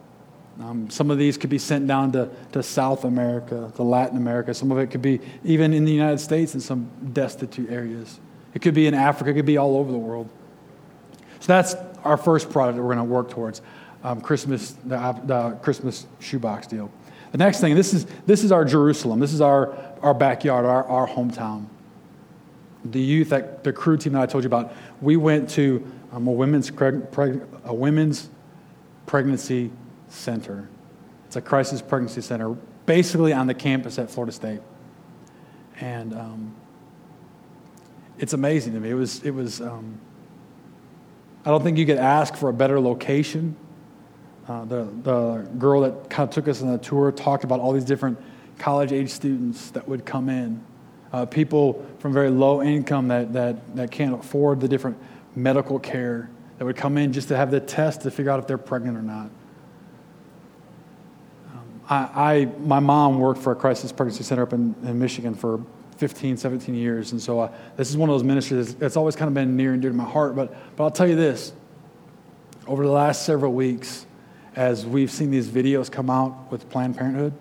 [0.62, 4.54] Um, some of these could be sent down to, to South America, to Latin America.
[4.54, 8.20] Some of it could be even in the United States in some destitute areas.
[8.54, 10.30] It could be in Africa, it could be all over the world.
[11.40, 13.62] So that's our first product that we're going to work towards
[14.04, 16.92] um, Christmas, the, the Christmas shoebox deal.
[17.34, 19.20] The next thing, this is, this is our Jerusalem.
[19.20, 21.66] This is our, our backyard, our, our hometown.
[22.86, 24.72] The youth, the crew team that I told you about,
[25.02, 28.30] we went to um, a, women's preg- a women's
[29.08, 29.72] pregnancy
[30.10, 30.70] center.
[31.26, 32.52] It's a crisis pregnancy center,
[32.86, 34.62] basically on the campus at Florida State.
[35.82, 36.56] And um,
[38.20, 38.92] it's amazing to me.
[38.92, 40.00] It was, it was um,
[41.44, 43.56] I don't think you could ask for a better location.
[44.48, 47.72] Uh, the, the girl that kind of took us on the tour talked about all
[47.72, 48.18] these different
[48.58, 50.62] college age students that would come in.
[51.14, 54.98] Uh, people from very low income that, that, that can't afford the different
[55.36, 58.48] medical care that would come in just to have the test to figure out if
[58.48, 59.30] they're pregnant or not.
[61.90, 65.64] I, I, my mom worked for a crisis pregnancy center up in, in Michigan for
[65.98, 67.12] 15, 17 years.
[67.12, 69.74] And so uh, this is one of those ministries that's always kind of been near
[69.74, 70.36] and dear to my heart.
[70.36, 71.54] But, but I'll tell you this
[72.68, 74.06] over the last several weeks,
[74.56, 77.34] as we've seen these videos come out with Planned Parenthood,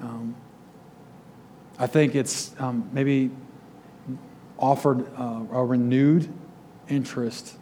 [0.00, 0.36] um,
[1.78, 3.30] I think it's um, maybe
[4.58, 6.32] offered uh, a renewed
[6.88, 7.56] interest,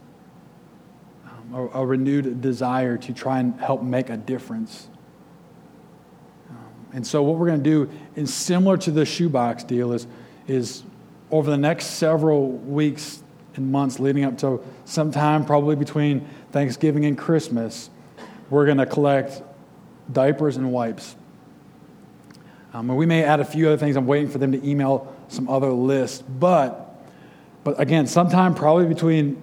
[1.24, 4.88] um, a, a renewed desire to try and help make a difference.
[6.92, 10.06] And so, what we're going to do, is similar to the shoebox deal, is,
[10.46, 10.82] is
[11.30, 13.22] over the next several weeks
[13.54, 17.88] and months leading up to sometime probably between Thanksgiving and Christmas,
[18.52, 19.40] we're going to collect
[20.12, 21.16] diapers and wipes.
[22.74, 23.96] Um, and we may add a few other things.
[23.96, 26.20] I'm waiting for them to email some other lists.
[26.20, 27.02] But,
[27.64, 29.40] but again, sometime probably between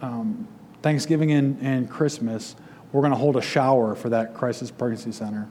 [0.00, 0.48] um,
[0.82, 2.56] Thanksgiving and, and Christmas,
[2.90, 5.48] we're going to hold a shower for that crisis pregnancy center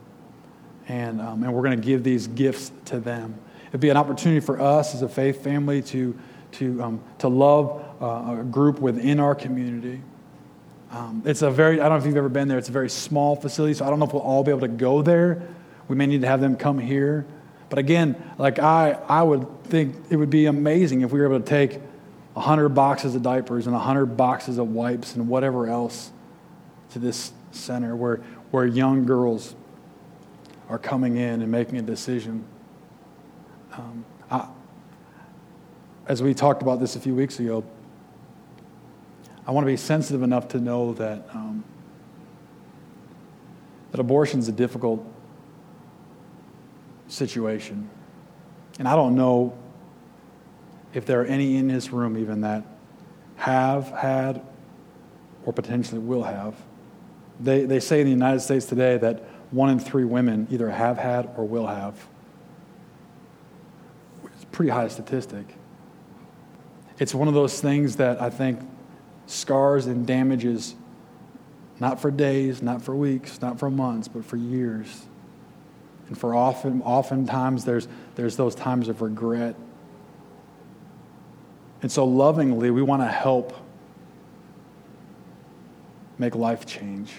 [0.86, 3.34] and, um, and we're going to give these gifts to them.
[3.68, 6.14] It'd be an opportunity for us as a faith family to,
[6.52, 10.02] to, um, to love uh, a group within our community.
[10.92, 12.90] Um, it's a very, I don't know if you've ever been there, it's a very
[12.90, 15.42] small facility, so I don't know if we'll all be able to go there.
[15.88, 17.26] We may need to have them come here.
[17.70, 21.40] But again, like I, I would think it would be amazing if we were able
[21.40, 21.80] to take
[22.34, 26.10] 100 boxes of diapers and 100 boxes of wipes and whatever else
[26.90, 28.16] to this center where,
[28.50, 29.54] where young girls
[30.68, 32.44] are coming in and making a decision.
[33.72, 34.46] Um, I,
[36.06, 37.64] as we talked about this a few weeks ago,
[39.46, 41.64] I want to be sensitive enough to know that um,
[43.90, 45.04] that abortion is a difficult
[47.08, 47.90] situation,
[48.78, 49.56] and I don't know
[50.94, 52.64] if there are any in this room even that
[53.36, 54.42] have had
[55.44, 56.54] or potentially will have.
[57.40, 60.98] They, they say in the United States today that one in three women either have
[60.98, 61.94] had or will have.
[64.24, 65.46] It's a pretty high statistic.
[66.98, 68.60] It's one of those things that I think
[69.32, 70.74] scars and damages
[71.80, 75.06] not for days, not for weeks, not for months, but for years.
[76.06, 79.56] And for often, oftentimes there's, there's those times of regret.
[81.80, 83.56] And so lovingly, we want to help
[86.18, 87.12] make life change.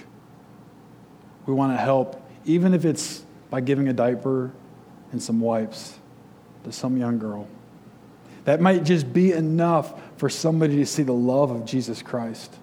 [1.46, 4.52] We want to help even if it's by giving a diaper
[5.12, 6.00] and some wipes
[6.64, 7.48] to some young girl.
[8.46, 12.54] That might just be enough for somebody to see the love of Jesus Christ,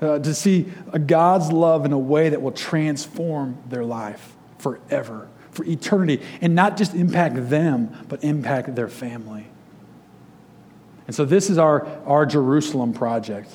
[0.00, 0.66] uh, to see
[1.06, 6.76] God's love in a way that will transform their life forever, for eternity, and not
[6.76, 9.46] just impact them, but impact their family.
[11.06, 13.50] And so this is our, our Jerusalem project.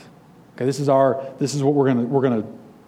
[0.56, 2.44] Okay, this is our this is what we're gonna we're gonna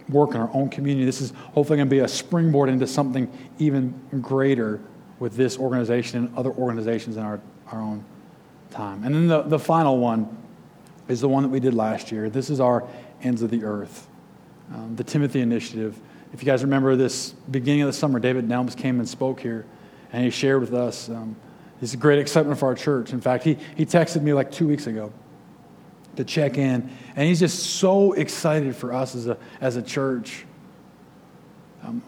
[0.10, 1.06] work in our own community.
[1.06, 4.82] This is hopefully going to be a springboard into something even greater
[5.20, 7.40] with this organization and other organizations in our,
[7.72, 8.04] our own
[8.72, 9.04] time.
[9.04, 10.38] And then the, the final one
[11.08, 12.30] is the one that we did last year.
[12.30, 12.88] This is our
[13.22, 14.08] Ends of the Earth,
[14.74, 16.00] um, the Timothy Initiative.
[16.34, 19.66] If you guys remember this beginning of the summer, David Nelms came and spoke here,
[20.14, 21.36] and he shared with us um,
[21.80, 23.14] his great excitement for our church.
[23.14, 25.12] In fact, he, he texted me like two weeks ago
[26.16, 26.90] to check in.
[27.16, 30.46] And he's just so excited for us as a, as a church.
[31.84, 32.04] Um,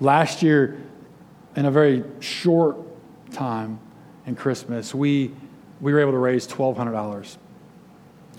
[0.00, 0.80] last year,
[1.56, 2.76] in a very short
[3.32, 3.78] time
[4.26, 5.32] in Christmas, we,
[5.84, 7.36] we were able to raise $1,200.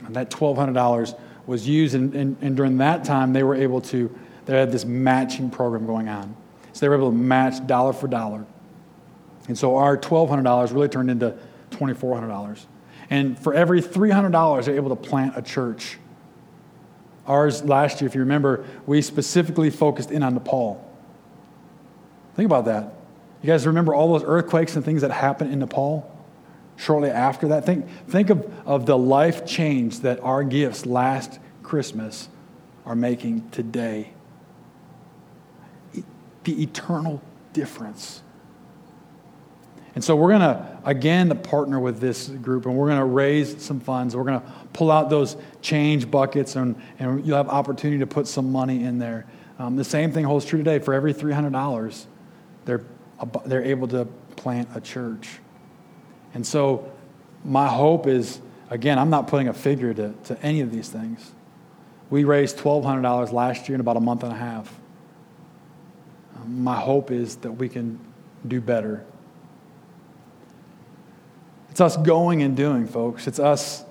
[0.03, 1.15] And that $1,200
[1.45, 4.13] was used, and, and, and during that time, they were able to,
[4.45, 6.35] they had this matching program going on.
[6.73, 8.47] So they were able to match dollar for dollar.
[9.47, 11.37] And so our $1,200 really turned into
[11.69, 12.65] $2,400.
[13.11, 15.99] And for every $300, they're able to plant a church.
[17.27, 20.83] Ours last year, if you remember, we specifically focused in on Nepal.
[22.35, 22.95] Think about that.
[23.43, 26.11] You guys remember all those earthquakes and things that happened in Nepal
[26.76, 27.65] shortly after that?
[27.65, 32.30] Think, think of, of the life change that our gifts last Christmas
[32.86, 34.11] are making today.
[36.43, 37.21] The eternal
[37.53, 38.21] difference.
[39.95, 43.63] And so we're going to, again, partner with this group and we're going to raise
[43.63, 44.15] some funds.
[44.15, 48.28] We're going to pull out those change buckets and, and you'll have opportunity to put
[48.28, 49.26] some money in there.
[49.57, 50.80] Um, the same thing holds true today.
[50.80, 52.05] For every $300,
[52.65, 52.84] they're,
[53.45, 54.05] they're able to
[54.36, 55.39] plant a church.
[56.36, 56.91] And so
[57.43, 61.31] my hope is, again, I'm not putting a figure to, to any of these things.
[62.11, 64.71] We raised $1,200 last year in about a month and a half.
[66.45, 67.99] My hope is that we can
[68.47, 69.03] do better
[71.75, 73.27] it's us going and doing, folks.
[73.27, 73.83] It's us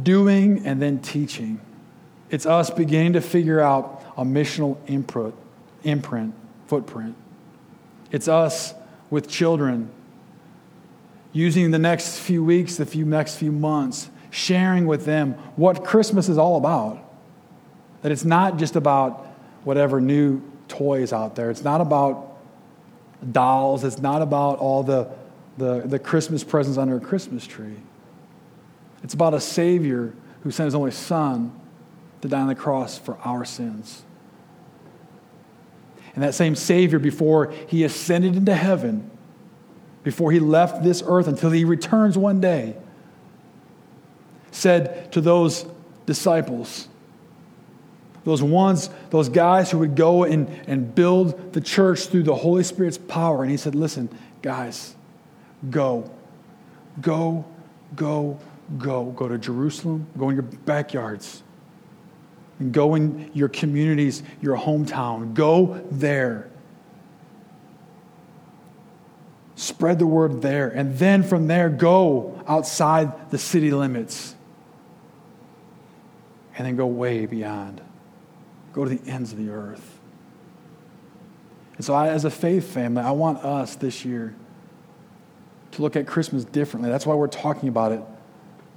[0.00, 1.60] doing and then teaching.
[2.30, 5.34] It's us beginning to figure out a missional imprint,
[5.82, 6.32] imprint,
[6.68, 7.16] footprint.
[8.12, 8.74] It's us
[9.10, 9.90] with children
[11.32, 16.28] using the next few weeks, the few next few months, sharing with them what Christmas
[16.28, 16.98] is all about.
[18.02, 19.26] That it's not just about
[19.64, 21.50] whatever new toys out there.
[21.50, 22.38] It's not about
[23.30, 23.84] dolls.
[23.84, 25.10] It's not about all the
[25.60, 27.76] the, the Christmas presents under a Christmas tree.
[29.02, 31.52] It's about a Savior who sent his only Son
[32.22, 34.02] to die on the cross for our sins.
[36.14, 39.10] And that same Savior, before he ascended into heaven,
[40.02, 42.76] before he left this earth until he returns one day,
[44.50, 45.66] said to those
[46.06, 46.88] disciples,
[48.24, 52.62] those ones, those guys who would go and, and build the church through the Holy
[52.62, 54.10] Spirit's power, and he said, Listen,
[54.42, 54.94] guys,
[55.68, 56.10] Go.
[57.00, 57.44] Go,
[57.94, 58.38] go,
[58.78, 59.04] go.
[59.04, 60.06] Go to Jerusalem.
[60.16, 61.42] Go in your backyards.
[62.58, 65.34] And go in your communities, your hometown.
[65.34, 66.48] Go there.
[69.60, 70.68] Spread the word there.
[70.68, 74.34] And then from there, go outside the city limits.
[76.56, 77.82] And then go way beyond.
[78.72, 79.98] Go to the ends of the earth.
[81.76, 84.34] And so, I, as a faith family, I want us this year
[85.72, 86.88] to look at Christmas differently.
[86.88, 88.00] That's why we're talking about it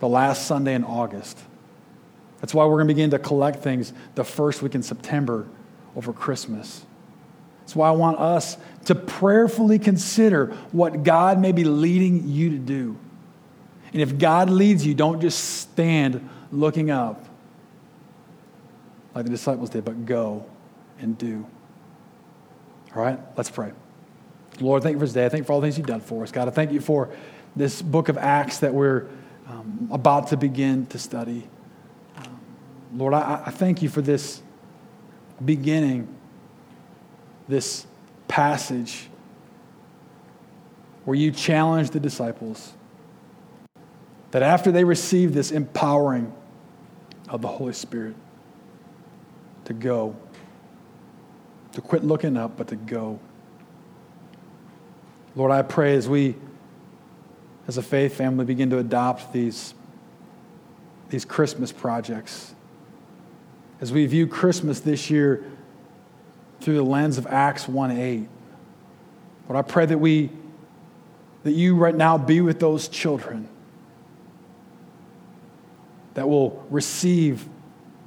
[0.02, 1.40] the last Sunday in August.
[2.42, 5.48] That's why we're going to begin to collect things the first week in September
[5.96, 6.86] over Christmas.
[7.64, 12.58] That's why I want us to prayerfully consider what God may be leading you to
[12.58, 12.98] do.
[13.94, 17.26] And if God leads you, don't just stand looking up
[19.16, 20.46] like the disciples did, but go
[21.00, 21.46] and do.
[22.96, 23.72] All right, let's pray.
[24.60, 25.26] Lord, thank you for this day.
[25.26, 26.32] I thank you for all the things you've done for us.
[26.32, 27.10] God, I thank you for
[27.56, 29.08] this book of Acts that we're
[29.48, 31.48] um, about to begin to study.
[32.18, 32.40] Um,
[32.94, 34.42] Lord, I, I thank you for this
[35.44, 36.08] beginning,
[37.48, 37.86] this
[38.28, 39.08] passage
[41.06, 42.74] where you challenge the disciples
[44.32, 46.34] that after they receive this empowering
[47.30, 48.16] of the Holy Spirit,
[49.66, 50.16] to go,
[51.74, 53.20] to quit looking up, but to go.
[55.36, 56.36] Lord, I pray as we,
[57.68, 59.74] as a faith family, begin to adopt these,
[61.10, 62.54] these Christmas projects,
[63.82, 65.44] as we view Christmas this year
[66.64, 68.28] through the lens of Acts 1 8,
[69.50, 70.32] Lord, I pray that we,
[71.44, 73.48] that you right now be with those children
[76.14, 77.48] that will receive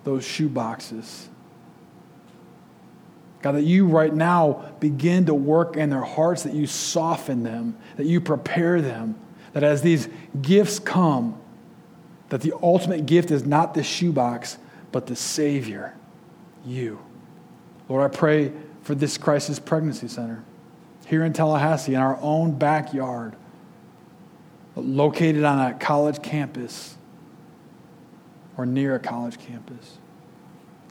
[0.04, 1.28] those shoe boxes
[3.46, 7.78] God, that you right now begin to work in their hearts, that you soften them,
[7.96, 9.14] that you prepare them,
[9.52, 10.08] that as these
[10.42, 11.40] gifts come,
[12.30, 14.58] that the ultimate gift is not the shoebox,
[14.90, 15.94] but the Savior,
[16.64, 16.98] you.
[17.88, 20.42] Lord, I pray for this crisis pregnancy center
[21.06, 23.36] here in Tallahassee, in our own backyard,
[24.74, 26.96] located on a college campus
[28.56, 29.98] or near a college campus,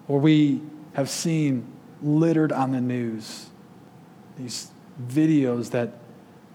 [0.07, 0.61] where we
[0.93, 1.65] have seen
[2.01, 3.47] littered on the news.
[4.37, 4.69] These
[5.07, 5.91] videos that,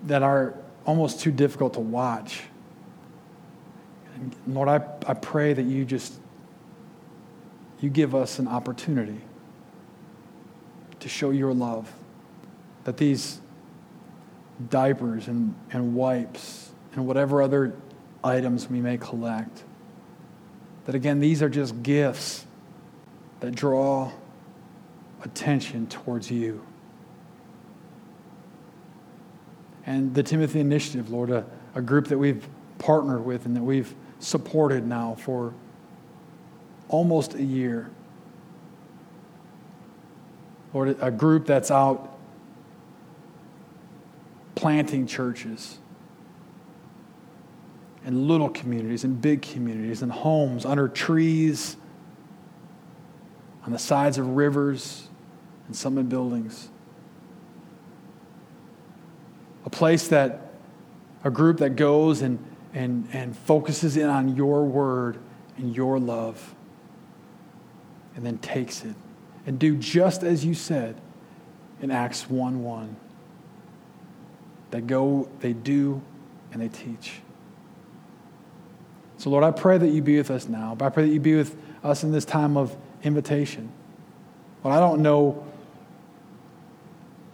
[0.05, 0.55] that are
[0.87, 2.43] almost too difficult to watch.
[4.15, 4.77] And Lord, I,
[5.07, 6.15] I pray that you just
[7.81, 9.21] you give us an opportunity
[11.01, 11.93] to show your love.
[12.85, 13.41] That these
[14.69, 17.75] diapers and, and wipes and whatever other
[18.23, 19.63] items we may collect,
[20.87, 22.47] that again, these are just gifts
[23.41, 24.13] that draw
[25.23, 26.65] attention towards you.
[29.87, 31.45] And the Timothy Initiative, Lord, a,
[31.75, 32.47] a group that we've
[32.79, 35.55] partnered with and that we've supported now for
[36.89, 37.91] almost a year.
[40.73, 42.17] Lord, a group that's out
[44.55, 45.79] planting churches
[48.05, 51.77] in little communities and big communities and homes under trees,
[53.65, 55.09] on the sides of rivers,
[55.67, 56.71] and some in buildings.
[59.67, 60.53] A place that,
[61.25, 62.39] a group that goes and,
[62.73, 65.19] and, and focuses in on your word
[65.59, 66.55] and your love
[68.17, 68.95] and then takes it
[69.47, 71.01] and do just as you said
[71.81, 72.97] in Acts 1 1.
[74.71, 76.01] They go, they do,
[76.53, 77.21] and they teach.
[79.19, 80.75] So, Lord, I pray that you be with us now.
[80.75, 83.71] But I pray that you be with us in this time of invitation.
[84.63, 85.47] Well, I don't know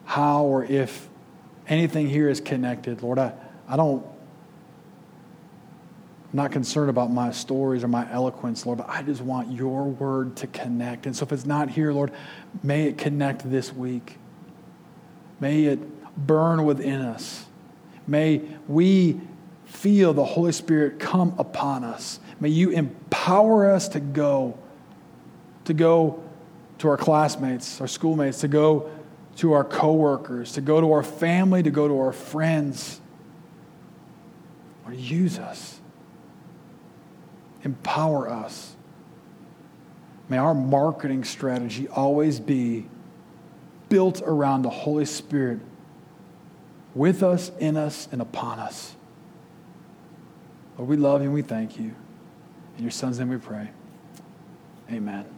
[0.04, 1.08] how or if
[1.68, 3.02] anything here is connected.
[3.02, 3.32] Lord, I,
[3.68, 4.04] I don't,
[6.36, 9.84] I'm not concerned about my stories or my eloquence, Lord, but I just want your
[9.84, 11.06] word to connect.
[11.06, 12.12] And so if it's not here, Lord,
[12.62, 14.18] may it connect this week.
[15.40, 15.78] May it
[16.14, 17.46] burn within us.
[18.06, 19.18] May we
[19.64, 22.20] feel the Holy Spirit come upon us.
[22.38, 24.58] May you empower us to go,
[25.64, 26.22] to go
[26.80, 28.90] to our classmates, our schoolmates, to go
[29.36, 33.00] to our coworkers, to go to our family, to go to our friends.
[34.84, 35.75] Or use us.
[37.66, 38.76] Empower us.
[40.28, 42.86] May our marketing strategy always be
[43.88, 45.58] built around the Holy Spirit
[46.94, 48.94] with us, in us, and upon us.
[50.78, 51.92] Lord, we love you and we thank you.
[52.76, 53.70] In your son's name we pray.
[54.88, 55.35] Amen.